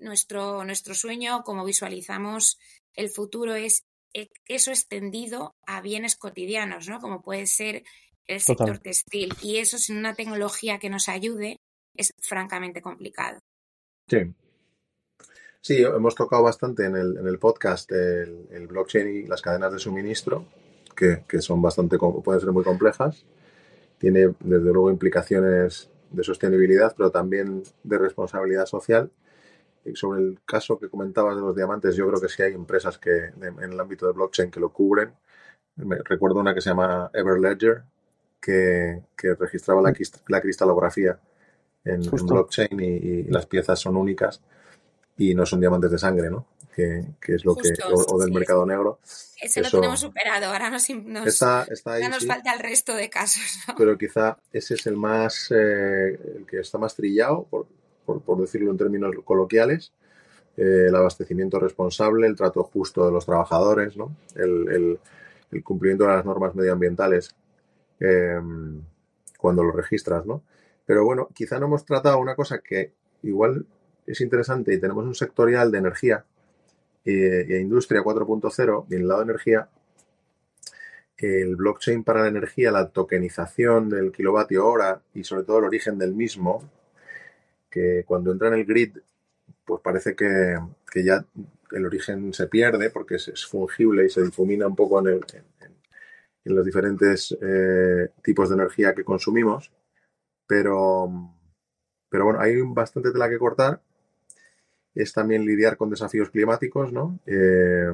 nuestro, 0.00 0.62
nuestro 0.64 0.94
sueño, 0.94 1.42
como 1.42 1.64
visualizamos 1.64 2.58
el 2.94 3.08
futuro, 3.08 3.54
es 3.54 3.84
e, 4.12 4.28
eso 4.46 4.70
extendido 4.70 5.54
a 5.66 5.80
bienes 5.80 6.16
cotidianos, 6.16 6.86
¿no? 6.86 7.00
Como 7.00 7.22
puede 7.22 7.46
ser 7.46 7.82
el 8.26 8.42
sector 8.42 8.78
textil. 8.78 9.32
Y 9.40 9.56
eso 9.56 9.78
sin 9.78 9.96
una 9.96 10.14
tecnología 10.14 10.78
que 10.78 10.90
nos 10.90 11.08
ayude 11.08 11.56
es 11.96 12.12
francamente 12.20 12.82
complicado. 12.82 13.38
Sí. 14.08 14.34
Sí, 15.62 15.82
hemos 15.82 16.14
tocado 16.14 16.42
bastante 16.42 16.84
en 16.84 16.96
el, 16.96 17.16
en 17.16 17.26
el 17.26 17.38
podcast 17.38 17.90
el, 17.90 18.66
blockchain 18.68 19.08
y 19.08 19.26
las 19.26 19.40
cadenas 19.40 19.72
de 19.72 19.78
suministro, 19.78 20.44
que, 20.94 21.24
que 21.26 21.40
son 21.40 21.62
bastante, 21.62 21.96
pueden 21.96 22.40
ser 22.40 22.52
muy 22.52 22.64
complejas 22.64 23.24
tiene 24.02 24.34
desde 24.40 24.72
luego 24.72 24.90
implicaciones 24.90 25.88
de 26.10 26.24
sostenibilidad, 26.24 26.92
pero 26.96 27.12
también 27.12 27.62
de 27.84 27.98
responsabilidad 27.98 28.66
social. 28.66 29.12
Y 29.84 29.94
sobre 29.94 30.22
el 30.22 30.40
caso 30.44 30.76
que 30.76 30.88
comentabas 30.88 31.36
de 31.36 31.42
los 31.42 31.54
diamantes, 31.54 31.94
yo 31.94 32.08
creo 32.08 32.20
que 32.20 32.28
sí 32.28 32.42
hay 32.42 32.52
empresas 32.52 32.98
que 32.98 33.26
en 33.26 33.62
el 33.62 33.78
ámbito 33.78 34.08
de 34.08 34.12
blockchain 34.12 34.50
que 34.50 34.58
lo 34.58 34.72
cubren. 34.72 35.12
Me, 35.76 35.98
recuerdo 36.04 36.40
una 36.40 36.52
que 36.52 36.60
se 36.60 36.70
llama 36.70 37.12
Everledger, 37.14 37.84
que, 38.40 39.04
que 39.16 39.36
registraba 39.36 39.80
la, 39.80 39.94
la, 40.26 40.40
cristalografía 40.40 41.20
en, 41.84 42.00
blockchain 42.00 42.80
y, 42.80 43.22
las 43.30 43.46
piezas 43.46 43.78
son 43.78 43.96
únicas 43.96 44.42
y 45.16 45.32
no 45.36 45.46
son 45.46 45.60
diamantes 45.60 45.92
de 45.92 45.98
sangre, 45.98 46.28
¿no? 46.28 46.44
Que, 46.74 47.04
es 47.28 47.44
lo 47.44 47.54
que, 47.54 47.70
o, 47.92 48.18
del 48.18 48.32
mercado 48.32 48.64
negro. 48.66 48.98
Ese 49.40 49.60
lo 49.60 49.70
tenemos 49.70 50.00
superado, 50.00 50.46
ahora 50.46 50.70
nos, 50.70 50.88
está, 50.88 51.66
ya 52.00 52.08
nos 52.08 52.26
falta 52.26 52.54
el 52.54 52.60
resto 52.60 52.94
de 52.94 53.10
casos. 53.10 53.58
Pero 53.76 53.98
quizá 53.98 54.38
ese 54.52 54.74
es 54.74 54.86
el 54.86 54.96
más, 54.96 55.50
eh, 55.50 56.18
el 56.36 56.46
que 56.46 56.60
está 56.60 56.78
más 56.78 56.94
trillado, 56.94 57.46
por, 57.50 57.66
por, 58.04 58.40
decirlo 58.40 58.70
en 58.70 58.78
términos 58.78 59.14
coloquiales, 59.24 59.92
eh, 60.56 60.86
el 60.88 60.94
abastecimiento 60.94 61.58
responsable, 61.58 62.26
el 62.26 62.36
trato 62.36 62.62
justo 62.64 63.04
de 63.04 63.12
los 63.12 63.26
trabajadores, 63.26 63.96
¿no? 63.96 64.14
el, 64.34 64.98
cumplimiento 65.64 66.04
de 66.04 66.10
las 66.10 66.24
normas 66.24 66.54
medioambientales 66.54 67.34
em, 68.00 68.80
cuando 69.36 69.62
lo 69.62 69.72
registras. 69.72 70.24
¿no? 70.24 70.42
Pero 70.86 71.04
bueno, 71.04 71.28
quizá 71.34 71.58
no 71.58 71.66
hemos 71.66 71.84
tratado 71.84 72.18
una 72.18 72.34
cosa 72.34 72.60
que 72.60 72.92
igual 73.22 73.66
es 74.06 74.20
interesante 74.20 74.72
y 74.72 74.80
tenemos 74.80 75.04
un 75.04 75.14
sectorial 75.14 75.70
de 75.70 75.78
energía 75.78 76.24
eh, 77.04 77.46
e 77.48 77.60
industria 77.60 78.02
4.0 78.02 78.86
y 78.88 78.94
en 78.94 79.00
el 79.02 79.08
lado 79.08 79.20
de 79.20 79.30
energía 79.30 79.68
el 81.22 81.56
blockchain 81.56 82.02
para 82.04 82.22
la 82.22 82.28
energía, 82.28 82.72
la 82.72 82.88
tokenización 82.88 83.88
del 83.88 84.12
kilovatio 84.12 84.66
hora 84.66 85.02
y 85.14 85.24
sobre 85.24 85.44
todo 85.44 85.58
el 85.58 85.64
origen 85.64 85.98
del 85.98 86.14
mismo, 86.14 86.68
que 87.70 88.04
cuando 88.06 88.32
entra 88.32 88.48
en 88.48 88.54
el 88.54 88.64
grid, 88.64 88.98
pues 89.64 89.80
parece 89.82 90.16
que, 90.16 90.58
ya 91.02 91.24
el 91.70 91.86
origen 91.86 92.34
se 92.34 92.48
pierde 92.48 92.90
porque 92.90 93.16
es, 93.16 93.46
fungible 93.46 94.06
y 94.06 94.10
se 94.10 94.22
difumina 94.22 94.66
un 94.66 94.76
poco 94.76 94.98
en, 95.00 95.20
en, 96.44 96.54
los 96.54 96.64
diferentes 96.66 97.36
eh, 97.40 98.10
tipos 98.22 98.48
de 98.48 98.56
energía 98.56 98.94
que 98.94 99.04
consumimos. 99.04 99.70
Pero, 100.46 101.08
pero 102.08 102.24
bueno, 102.24 102.40
hay 102.40 102.60
bastante 102.62 103.12
tela 103.12 103.30
que 103.30 103.38
cortar. 103.38 103.80
Es 104.94 105.12
también 105.12 105.44
lidiar 105.44 105.76
con 105.76 105.90
desafíos 105.90 106.30
climáticos, 106.30 106.92
¿no? 106.92 107.18
Eh, 107.26 107.92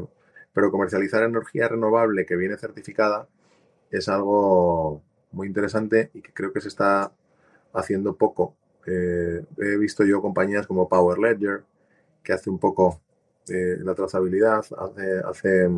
pero 0.52 0.70
comercializar 0.70 1.22
energía 1.22 1.68
renovable 1.68 2.26
que 2.26 2.36
viene 2.36 2.56
certificada 2.56 3.28
es 3.90 4.08
algo 4.08 5.02
muy 5.30 5.46
interesante 5.46 6.10
y 6.14 6.22
que 6.22 6.32
creo 6.32 6.52
que 6.52 6.60
se 6.60 6.68
está 6.68 7.12
haciendo 7.72 8.16
poco. 8.16 8.56
Eh, 8.86 9.44
he 9.58 9.76
visto 9.76 10.04
yo 10.04 10.20
compañías 10.20 10.66
como 10.66 10.88
Power 10.88 11.18
Ledger, 11.18 11.64
que 12.22 12.32
hace 12.32 12.50
un 12.50 12.58
poco 12.58 13.00
eh, 13.48 13.76
la 13.80 13.94
trazabilidad, 13.94 14.64
hace, 14.78 15.68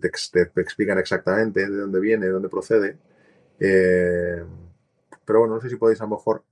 te, 0.00 0.60
explican 0.60 0.98
exactamente 0.98 1.68
de 1.68 1.76
dónde 1.76 2.00
viene, 2.00 2.26
de 2.26 2.32
dónde 2.32 2.48
procede. 2.48 2.98
Pero 3.58 5.40
bueno, 5.40 5.56
no 5.56 5.60
sé 5.60 5.68
si 5.68 5.76
podéis 5.76 6.00
a 6.00 6.04
lo 6.04 6.10
mejor 6.10 6.44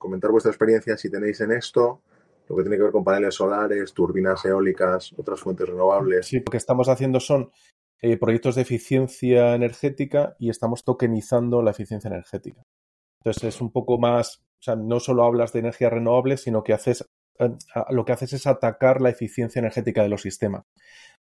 comentar 0.00 0.30
vuestra 0.30 0.50
experiencia 0.50 0.96
si 0.96 1.10
tenéis 1.10 1.40
en 1.42 1.52
esto 1.52 2.00
lo 2.48 2.56
que 2.56 2.62
tiene 2.64 2.78
que 2.78 2.82
ver 2.82 2.92
con 2.92 3.04
paneles 3.04 3.36
solares, 3.36 3.94
turbinas 3.94 4.44
eólicas, 4.44 5.14
otras 5.16 5.38
fuentes 5.38 5.68
renovables. 5.68 6.26
Sí, 6.26 6.40
lo 6.40 6.50
que 6.50 6.56
estamos 6.56 6.88
haciendo 6.88 7.20
son 7.20 7.52
eh, 8.02 8.16
proyectos 8.16 8.56
de 8.56 8.62
eficiencia 8.62 9.54
energética 9.54 10.34
y 10.40 10.50
estamos 10.50 10.82
tokenizando 10.82 11.62
la 11.62 11.70
eficiencia 11.70 12.08
energética. 12.08 12.64
Entonces 13.20 13.54
es 13.54 13.60
un 13.60 13.70
poco 13.70 13.98
más, 13.98 14.38
o 14.58 14.62
sea, 14.62 14.74
no 14.74 14.98
solo 14.98 15.22
hablas 15.22 15.52
de 15.52 15.60
energía 15.60 15.90
renovable, 15.90 16.38
sino 16.38 16.64
que 16.64 16.72
haces, 16.72 17.06
eh, 17.38 17.50
lo 17.90 18.04
que 18.04 18.12
haces 18.12 18.32
es 18.32 18.48
atacar 18.48 19.00
la 19.00 19.10
eficiencia 19.10 19.60
energética 19.60 20.02
de 20.02 20.08
los 20.08 20.22
sistemas. 20.22 20.64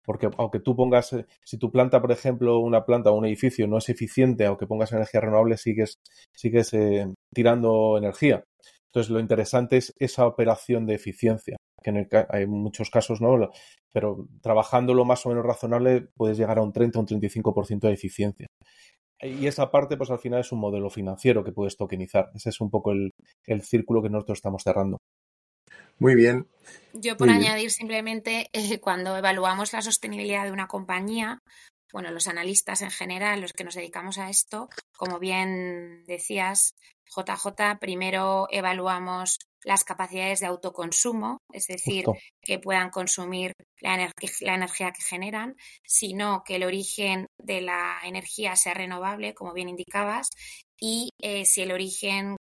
Porque 0.04 0.30
aunque 0.38 0.60
tú 0.60 0.76
pongas, 0.76 1.12
eh, 1.12 1.26
si 1.44 1.58
tu 1.58 1.72
planta, 1.72 2.00
por 2.00 2.12
ejemplo, 2.12 2.60
una 2.60 2.84
planta 2.84 3.10
o 3.10 3.18
un 3.18 3.26
edificio 3.26 3.66
no 3.66 3.78
es 3.78 3.88
eficiente, 3.88 4.46
aunque 4.46 4.68
pongas 4.68 4.92
energía 4.92 5.22
renovable, 5.22 5.56
sigues, 5.56 5.98
sigues 6.32 6.72
tirando 7.36 7.98
energía. 7.98 8.42
Entonces, 8.86 9.10
lo 9.10 9.20
interesante 9.20 9.76
es 9.76 9.92
esa 9.98 10.26
operación 10.26 10.86
de 10.86 10.94
eficiencia, 10.94 11.58
que 11.82 11.90
en 11.90 12.08
hay 12.30 12.46
muchos 12.46 12.88
casos 12.88 13.20
no, 13.20 13.50
pero 13.92 14.26
trabajándolo 14.40 15.04
más 15.04 15.26
o 15.26 15.28
menos 15.28 15.44
razonable 15.44 16.08
puedes 16.16 16.38
llegar 16.38 16.56
a 16.56 16.62
un 16.62 16.72
30 16.72 16.98
o 16.98 17.02
un 17.02 17.06
35% 17.06 17.80
de 17.80 17.92
eficiencia. 17.92 18.46
Y 19.20 19.46
esa 19.46 19.70
parte, 19.70 19.98
pues 19.98 20.10
al 20.10 20.18
final 20.18 20.40
es 20.40 20.50
un 20.50 20.60
modelo 20.60 20.88
financiero 20.88 21.44
que 21.44 21.52
puedes 21.52 21.76
tokenizar. 21.76 22.30
Ese 22.34 22.48
es 22.48 22.60
un 22.62 22.70
poco 22.70 22.92
el, 22.92 23.12
círculo 23.62 24.02
que 24.02 24.08
nosotros 24.08 24.38
estamos 24.38 24.62
cerrando. 24.62 24.96
Muy 25.98 26.14
bien. 26.14 26.46
Yo 26.94 27.18
por 27.18 27.28
añadir 27.28 27.70
simplemente, 27.70 28.48
eh, 28.54 28.80
cuando 28.80 29.14
evaluamos 29.14 29.74
la 29.74 29.82
sostenibilidad 29.82 30.44
de 30.44 30.52
una 30.52 30.68
compañía, 30.68 31.40
bueno, 31.92 32.10
los 32.10 32.28
analistas 32.28 32.82
en 32.82 32.90
general, 32.90 33.40
los 33.40 33.52
que 33.52 33.64
nos 33.64 33.74
dedicamos 33.74 34.18
a 34.18 34.28
esto, 34.28 34.68
como 34.96 35.18
bien 35.18 36.04
decías, 36.06 36.74
JJ, 37.14 37.78
primero 37.80 38.46
evaluamos 38.50 39.38
las 39.64 39.84
capacidades 39.84 40.40
de 40.40 40.46
autoconsumo, 40.46 41.38
es 41.52 41.66
decir, 41.66 42.04
que 42.40 42.58
puedan 42.58 42.90
consumir 42.90 43.52
la, 43.80 43.94
energía 43.94 44.92
que 44.92 45.02
generan, 45.02 45.56
sino 45.84 46.44
que 46.44 46.56
el 46.56 46.64
origen 46.64 47.26
de 47.38 47.62
la 47.62 47.98
energía 48.04 48.54
sea 48.54 48.74
renovable, 48.74 49.34
como 49.34 49.52
bien 49.52 49.68
indicabas, 49.68 50.30
y 50.78 51.10
eh, 51.20 51.44
si 51.46 51.62
el 51.62 51.72
origen 51.72 52.36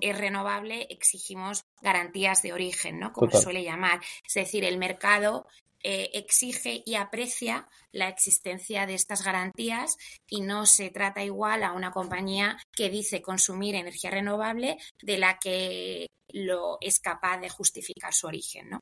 es 0.00 0.16
renovable, 0.16 0.86
exigimos 0.90 1.62
garantías 1.82 2.42
de 2.42 2.52
origen, 2.52 3.00
¿no? 3.00 3.12
Como 3.12 3.30
se 3.30 3.42
suele 3.42 3.64
llamar. 3.64 4.00
Es 4.26 4.34
decir, 4.34 4.64
el 4.64 4.78
mercado 4.78 5.46
eh, 5.82 6.10
exige 6.12 6.82
y 6.84 6.96
aprecia 6.96 7.66
la 7.92 8.08
existencia 8.08 8.86
de 8.86 8.94
estas 8.94 9.24
garantías 9.24 9.96
y 10.28 10.42
no 10.42 10.66
se 10.66 10.90
trata 10.90 11.24
igual 11.24 11.62
a 11.62 11.72
una 11.72 11.90
compañía 11.90 12.58
que 12.72 12.90
dice 12.90 13.22
consumir 13.22 13.74
energía 13.74 14.10
renovable 14.10 14.76
de 15.02 15.18
la 15.18 15.38
que 15.38 16.06
lo 16.32 16.76
es 16.80 17.00
capaz 17.00 17.38
de 17.38 17.48
justificar 17.48 18.12
su 18.12 18.26
origen, 18.26 18.70
¿no? 18.70 18.80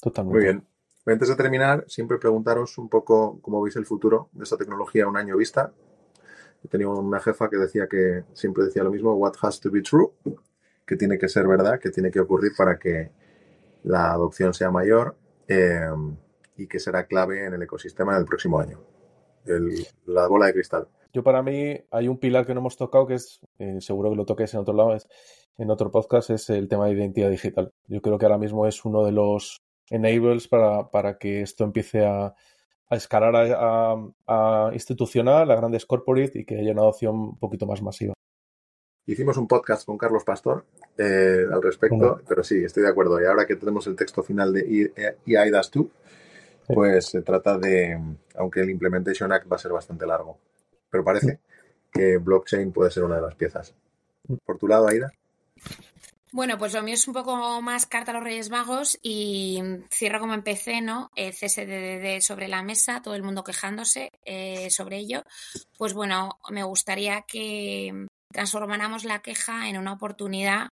Totalmente. 0.00 0.38
Muy 0.38 0.44
bien. 0.44 0.66
Antes 1.06 1.28
de 1.28 1.34
terminar, 1.34 1.84
siempre 1.88 2.18
preguntaros 2.18 2.78
un 2.78 2.88
poco 2.88 3.40
cómo 3.42 3.60
veis 3.60 3.74
el 3.74 3.86
futuro 3.86 4.28
de 4.32 4.44
esta 4.44 4.56
tecnología 4.56 5.04
a 5.04 5.08
un 5.08 5.16
año 5.16 5.36
vista. 5.36 5.72
He 6.64 6.68
tenido 6.68 6.92
una 6.92 7.18
jefa 7.18 7.50
que 7.50 7.56
decía 7.56 7.88
que 7.88 8.22
siempre 8.32 8.64
decía 8.64 8.84
lo 8.84 8.92
mismo, 8.92 9.14
what 9.14 9.34
has 9.42 9.58
to 9.58 9.70
be 9.72 9.82
true, 9.82 10.12
que 10.86 10.94
tiene 10.94 11.18
que 11.18 11.28
ser 11.28 11.48
verdad, 11.48 11.80
que 11.80 11.90
tiene 11.90 12.12
que 12.12 12.20
ocurrir 12.20 12.52
para 12.56 12.78
que 12.78 13.10
la 13.82 14.12
adopción 14.12 14.54
sea 14.54 14.70
mayor 14.70 15.16
Em, 15.52 16.16
y 16.56 16.66
que 16.66 16.78
será 16.78 17.06
clave 17.06 17.46
en 17.46 17.54
el 17.54 17.62
ecosistema 17.62 18.12
en 18.12 18.20
el 18.20 18.24
próximo 18.24 18.60
año. 18.60 18.80
la 20.06 20.28
bola 20.28 20.46
de 20.46 20.52
cristal. 20.52 20.86
Yo 21.12 21.24
para 21.24 21.42
mí 21.42 21.76
hay 21.90 22.08
un 22.08 22.18
pilar 22.18 22.46
que 22.46 22.54
no 22.54 22.60
hemos 22.60 22.76
tocado 22.76 23.06
que 23.06 23.14
es, 23.14 23.40
eh, 23.58 23.80
seguro 23.80 24.10
que 24.10 24.16
lo 24.16 24.24
toques 24.24 24.54
en 24.54 24.60
otro 24.60 24.72
lado, 24.72 24.96
en 25.58 25.70
otro 25.70 25.90
podcast, 25.90 26.30
es 26.30 26.48
el 26.48 26.68
tema 26.68 26.86
de 26.86 26.92
identidad 26.92 27.28
digital. 27.28 27.72
Yo 27.88 28.00
creo 28.00 28.18
que 28.18 28.24
ahora 28.24 28.38
mismo 28.38 28.66
es 28.66 28.84
uno 28.84 29.04
de 29.04 29.12
los 29.12 29.60
enables 29.90 30.48
para, 30.48 30.90
para 30.90 31.18
que 31.18 31.42
esto 31.42 31.64
empiece 31.64 32.06
a, 32.06 32.34
a 32.88 32.96
escalar 32.96 33.34
a, 33.34 33.96
a, 34.26 34.70
institucional, 34.72 35.50
a 35.50 35.56
grandes 35.56 35.86
corporate 35.86 36.40
y 36.40 36.44
que 36.44 36.58
haya 36.58 36.72
una 36.72 36.82
adopción 36.82 37.16
un 37.16 37.38
poquito 37.38 37.66
más 37.66 37.82
masiva. 37.82 38.14
Hicimos 39.04 39.36
un 39.36 39.48
podcast 39.48 39.84
con 39.84 39.98
Carlos 39.98 40.22
Pastor 40.22 40.64
eh, 40.96 41.44
al 41.52 41.60
respecto, 41.60 42.20
pero 42.28 42.44
sí, 42.44 42.62
estoy 42.64 42.84
de 42.84 42.88
acuerdo. 42.88 43.20
Y 43.20 43.24
ahora 43.24 43.46
que 43.46 43.56
tenemos 43.56 43.86
el 43.88 43.96
texto 43.96 44.22
final 44.22 44.52
de 44.52 44.92
EIDAS 45.26 45.70
2, 45.72 45.86
pues 46.68 47.06
se 47.06 47.22
trata 47.22 47.58
de, 47.58 47.98
aunque 48.36 48.60
el 48.60 48.70
Implementation 48.70 49.32
Act 49.32 49.50
va 49.50 49.56
a 49.56 49.58
ser 49.58 49.72
bastante 49.72 50.06
largo, 50.06 50.38
pero 50.88 51.02
parece 51.02 51.40
que 51.92 52.18
blockchain 52.18 52.72
puede 52.72 52.92
ser 52.92 53.02
una 53.02 53.16
de 53.16 53.22
las 53.22 53.34
piezas. 53.34 53.74
Por 54.44 54.58
tu 54.58 54.68
lado, 54.68 54.88
Aida. 54.88 55.12
Bueno, 56.30 56.56
pues 56.56 56.72
lo 56.72 56.82
mío 56.82 56.94
es 56.94 57.06
un 57.06 57.12
poco 57.12 57.60
más 57.60 57.84
carta 57.84 58.12
a 58.12 58.14
los 58.14 58.22
Reyes 58.22 58.48
Magos 58.48 58.98
y 59.02 59.60
cierro 59.90 60.18
como 60.18 60.32
empecé, 60.32 60.80
¿no? 60.80 61.10
Eh, 61.14 61.30
CSDD 61.30 62.22
sobre 62.22 62.48
la 62.48 62.62
mesa, 62.62 63.02
todo 63.02 63.14
el 63.14 63.22
mundo 63.22 63.44
quejándose 63.44 64.12
eh, 64.24 64.70
sobre 64.70 64.96
ello. 64.96 65.24
Pues 65.76 65.92
bueno, 65.92 66.38
me 66.48 66.62
gustaría 66.62 67.22
que 67.28 68.06
transformáramos 68.32 69.04
la 69.04 69.20
queja 69.20 69.68
en 69.68 69.78
una 69.78 69.92
oportunidad, 69.92 70.68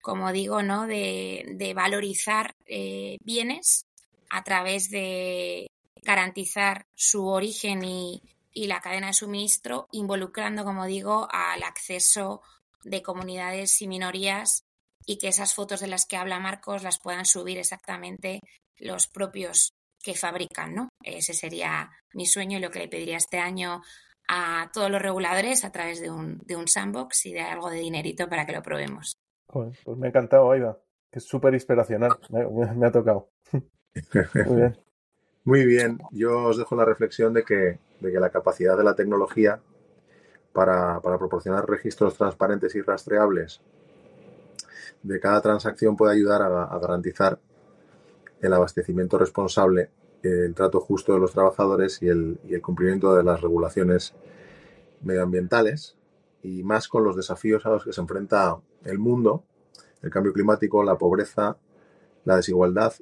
como 0.00 0.32
digo, 0.32 0.62
¿no? 0.62 0.86
de, 0.86 1.72
valorizar 1.74 2.54
eh, 2.66 3.18
bienes 3.22 3.84
a 4.30 4.42
través 4.44 4.90
de 4.90 5.66
garantizar 6.02 6.86
su 6.94 7.26
origen 7.26 7.84
y, 7.84 8.22
la 8.52 8.80
cadena 8.80 9.08
de 9.08 9.14
suministro, 9.14 9.88
involucrando, 9.92 10.64
como 10.64 10.84
digo, 10.86 11.28
al 11.30 11.62
acceso 11.62 12.42
de 12.84 13.02
comunidades 13.02 13.80
y 13.80 13.88
minorías 13.88 14.64
y 15.06 15.18
que 15.18 15.28
esas 15.28 15.54
fotos 15.54 15.80
de 15.80 15.86
las 15.86 16.04
que 16.04 16.16
habla 16.16 16.40
Marcos 16.40 16.82
las 16.82 16.98
puedan 16.98 17.24
subir 17.24 17.58
exactamente 17.58 18.40
los 18.76 19.06
propios 19.06 19.72
que 20.02 20.14
fabrican, 20.14 20.74
¿no? 20.74 20.88
Ese 21.02 21.32
sería 21.32 21.90
mi 22.12 22.26
sueño 22.26 22.58
y 22.58 22.60
lo 22.60 22.70
que 22.70 22.80
le 22.80 22.88
pediría 22.88 23.16
este 23.16 23.38
año 23.38 23.82
a 24.32 24.70
todos 24.72 24.88
los 24.90 25.02
reguladores 25.02 25.64
a 25.64 25.72
través 25.72 26.00
de 26.00 26.08
un, 26.08 26.38
de 26.46 26.54
un 26.54 26.68
sandbox 26.68 27.26
y 27.26 27.32
de 27.32 27.40
algo 27.40 27.68
de 27.68 27.78
dinerito 27.78 28.28
para 28.28 28.46
que 28.46 28.52
lo 28.52 28.62
probemos. 28.62 29.16
pues 29.46 29.98
me 29.98 30.06
ha 30.06 30.10
encantado, 30.10 30.52
Aida. 30.52 30.78
Es 31.10 31.24
súper 31.24 31.52
inspiracional. 31.54 32.12
Me, 32.30 32.86
ha 32.86 32.92
tocado. 32.92 33.30
Muy 34.46 34.56
bien. 34.56 34.78
Muy 35.42 35.66
bien. 35.66 35.98
Yo 36.12 36.44
os 36.44 36.58
dejo 36.58 36.76
la 36.76 36.84
reflexión 36.84 37.34
de 37.34 37.42
que, 37.42 37.80
de 37.98 38.12
que 38.12 38.20
la 38.20 38.30
capacidad 38.30 38.76
de 38.76 38.84
la 38.84 38.94
tecnología 38.94 39.60
para, 40.52 41.00
proporcionar 41.00 41.68
registros 41.68 42.16
transparentes 42.16 42.74
y 42.76 42.82
rastreables 42.82 43.60
de 45.02 45.18
cada 45.18 45.40
transacción 45.40 45.96
puede 45.96 46.14
ayudar 46.14 46.42
a, 46.42 46.78
garantizar 46.78 47.40
el 48.40 48.52
abastecimiento 48.52 49.18
responsable 49.18 49.90
el 50.22 50.54
trato 50.54 50.80
justo 50.80 51.12
de 51.12 51.20
los 51.20 51.32
trabajadores 51.32 52.02
y 52.02 52.08
el, 52.08 52.38
cumplimiento 52.62 53.14
de 53.14 53.22
las 53.22 53.40
regulaciones 53.40 54.14
medioambientales 55.02 55.96
y 56.42 56.62
más 56.62 56.88
con 56.88 57.04
los 57.04 57.16
desafíos 57.16 57.64
a 57.66 57.70
los 57.70 57.84
que 57.84 57.92
se 57.92 58.00
enfrenta 58.00 58.60
el 58.84 58.98
mundo, 58.98 59.44
el 60.02 60.10
cambio 60.10 60.32
climático, 60.32 60.82
la 60.82 60.98
pobreza, 60.98 61.56
la 62.24 62.36
desigualdad, 62.36 62.94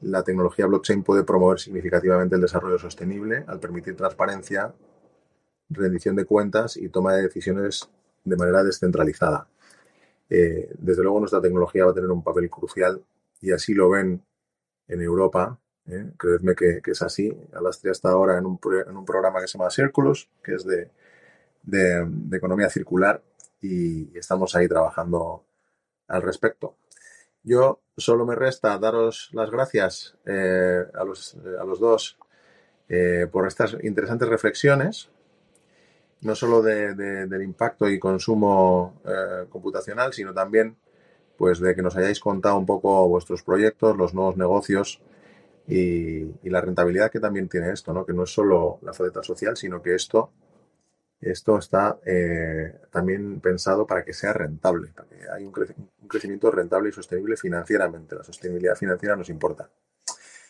la 0.00 0.22
tecnología 0.22 0.66
blockchain 0.66 1.02
puede 1.02 1.24
promover 1.24 1.60
significativamente 1.60 2.34
el 2.34 2.40
desarrollo 2.40 2.78
sostenible 2.78 3.44
al 3.46 3.60
permitir 3.60 3.96
transparencia, 3.96 4.74
rendición 5.68 6.16
de 6.16 6.24
cuentas 6.24 6.76
y 6.76 6.88
toma 6.88 7.14
de 7.14 7.22
decisiones 7.22 7.88
de 8.24 8.36
manera 8.36 8.62
descentralizada. 8.62 9.48
Eh, 10.28 10.72
desde 10.78 11.02
luego 11.02 11.20
nuestra 11.20 11.40
tecnología 11.40 11.84
va 11.84 11.90
a 11.90 11.94
tener 11.94 12.10
un 12.10 12.22
papel 12.22 12.48
crucial 12.48 13.04
y 13.40 13.52
así 13.52 13.74
lo 13.74 13.90
ven 13.90 14.24
en 14.88 15.02
Europa. 15.02 15.58
¿Eh? 15.86 16.12
Creedme 16.16 16.54
que, 16.54 16.80
es 16.84 17.02
así. 17.02 17.36
Alastria 17.52 17.92
está 17.92 18.10
ahora 18.10 18.38
en 18.38 18.46
un, 18.46 18.58
en 18.86 18.96
un, 18.96 19.04
programa 19.04 19.40
que 19.40 19.48
se 19.48 19.58
llama 19.58 19.70
Círculos, 19.70 20.28
que 20.42 20.54
es 20.54 20.64
de, 20.64 20.90
economía 22.32 22.68
circular 22.68 23.22
y 23.60 24.16
estamos 24.18 24.54
ahí 24.56 24.68
trabajando 24.68 25.44
al 26.08 26.22
respecto. 26.22 26.76
Yo 27.44 27.80
solo 27.96 28.24
me 28.26 28.34
resta 28.34 28.78
daros 28.78 29.30
las 29.32 29.50
gracias 29.50 30.16
eh, 30.26 30.84
a, 30.94 31.04
los, 31.04 31.36
a, 31.60 31.64
los, 31.64 31.80
dos 31.80 32.18
eh, 32.88 33.26
por 33.30 33.46
estas 33.46 33.76
interesantes 33.82 34.28
reflexiones, 34.28 35.10
no 36.20 36.34
solo 36.36 36.62
de, 36.62 36.94
del 36.94 37.42
impacto 37.42 37.88
y 37.88 37.98
consumo 37.98 39.00
eh, 39.04 39.46
computacional, 39.48 40.12
sino 40.12 40.32
también 40.32 40.76
pues 41.36 41.58
de 41.58 41.74
que 41.74 41.82
nos 41.82 41.96
hayáis 41.96 42.20
contado 42.20 42.56
un 42.56 42.66
poco 42.66 43.08
vuestros 43.08 43.42
proyectos, 43.42 43.96
los 43.96 44.14
nuevos 44.14 44.36
negocios 44.36 45.00
y, 45.66 46.22
y 46.22 46.50
la 46.50 46.60
rentabilidad 46.60 47.10
que 47.10 47.20
también 47.20 47.48
tiene 47.48 47.70
esto, 47.72 47.92
¿no? 47.92 48.04
que 48.04 48.12
no 48.12 48.24
es 48.24 48.30
solo 48.30 48.78
la 48.82 48.92
faceta 48.92 49.22
social, 49.22 49.56
sino 49.56 49.80
que 49.82 49.94
esto 49.94 50.32
esto 51.22 51.56
está 51.56 52.00
eh, 52.04 52.80
también 52.90 53.40
pensado 53.40 53.86
para 53.86 54.04
que 54.04 54.12
sea 54.12 54.32
rentable, 54.32 54.88
para 54.88 55.08
que 55.08 55.30
haya 55.30 55.46
un, 55.46 55.52
crecimiento 56.08 56.50
rentable 56.50 56.88
y 56.88 56.92
sostenible 56.92 57.36
financieramente. 57.36 58.16
La 58.16 58.24
sostenibilidad 58.24 58.74
financiera 58.74 59.14
nos 59.14 59.28
importa. 59.28 59.70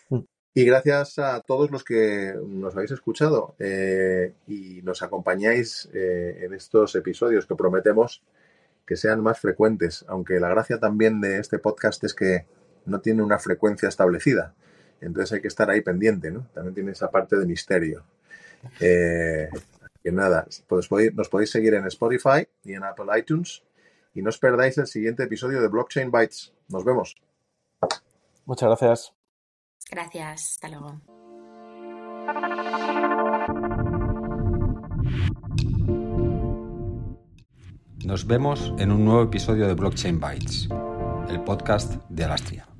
Mm. 0.09 0.21
Y 0.55 0.65
gracias 0.65 1.19
a 1.19 1.41
todos 1.43 1.71
los 1.71 1.85
que 1.85 2.35
nos 2.47 2.75
habéis 2.75 2.91
escuchado 2.91 3.55
eh, 3.59 4.33
y 4.47 4.81
nos 4.83 5.03
acompañáis 5.03 5.91
eh, 5.93 6.39
en 6.41 6.55
estos 6.55 6.95
episodios 6.95 7.47
que 7.47 7.55
prometemos 7.55 8.23
que 8.87 8.97
sean 8.97 9.21
más 9.21 9.39
frecuentes, 9.39 10.07
aunque 10.09 10.41
la 10.41 10.49
gracia 10.49 10.81
también 10.81 11.21
de 11.21 11.39
este 11.39 11.59
podcast 11.59 12.03
es 12.03 12.15
que 12.15 12.47
no 12.87 13.01
tiene 13.01 13.23
una 13.23 13.39
frecuencia 13.39 13.89
establecida. 13.89 14.55
Entonces 15.03 15.32
hay 15.32 15.40
que 15.40 15.48
estar 15.48 15.68
ahí 15.68 15.80
pendiente, 15.80 16.30
¿no? 16.30 16.46
También 16.55 16.74
tiene 16.74 16.92
esa 16.92 17.11
parte 17.11 17.36
de 17.36 17.44
misterio. 17.44 18.05
Eh, 18.80 19.48
que 20.03 20.12
nada, 20.12 20.46
pues 20.68 20.88
nos 21.14 21.28
podéis 21.28 21.50
seguir 21.50 21.74
en 21.74 21.86
Spotify 21.86 22.46
y 22.64 22.74
en 22.74 22.84
Apple 22.84 23.07
iTunes. 23.18 23.62
Y 24.14 24.22
no 24.22 24.28
os 24.28 24.38
perdáis 24.38 24.78
el 24.78 24.86
siguiente 24.86 25.24
episodio 25.24 25.61
de 25.61 25.68
Blockchain 25.68 26.11
Bytes. 26.11 26.53
Nos 26.68 26.84
vemos. 26.84 27.16
Muchas 28.44 28.68
gracias. 28.68 29.12
Gracias. 29.90 30.53
Hasta 30.53 30.68
luego. 30.68 31.00
Nos 38.05 38.26
vemos 38.26 38.72
en 38.78 38.92
un 38.92 39.05
nuevo 39.05 39.22
episodio 39.22 39.66
de 39.66 39.74
Blockchain 39.74 40.20
Bytes, 40.20 40.68
el 41.28 41.40
podcast 41.42 41.94
de 42.09 42.24
Alastria. 42.24 42.72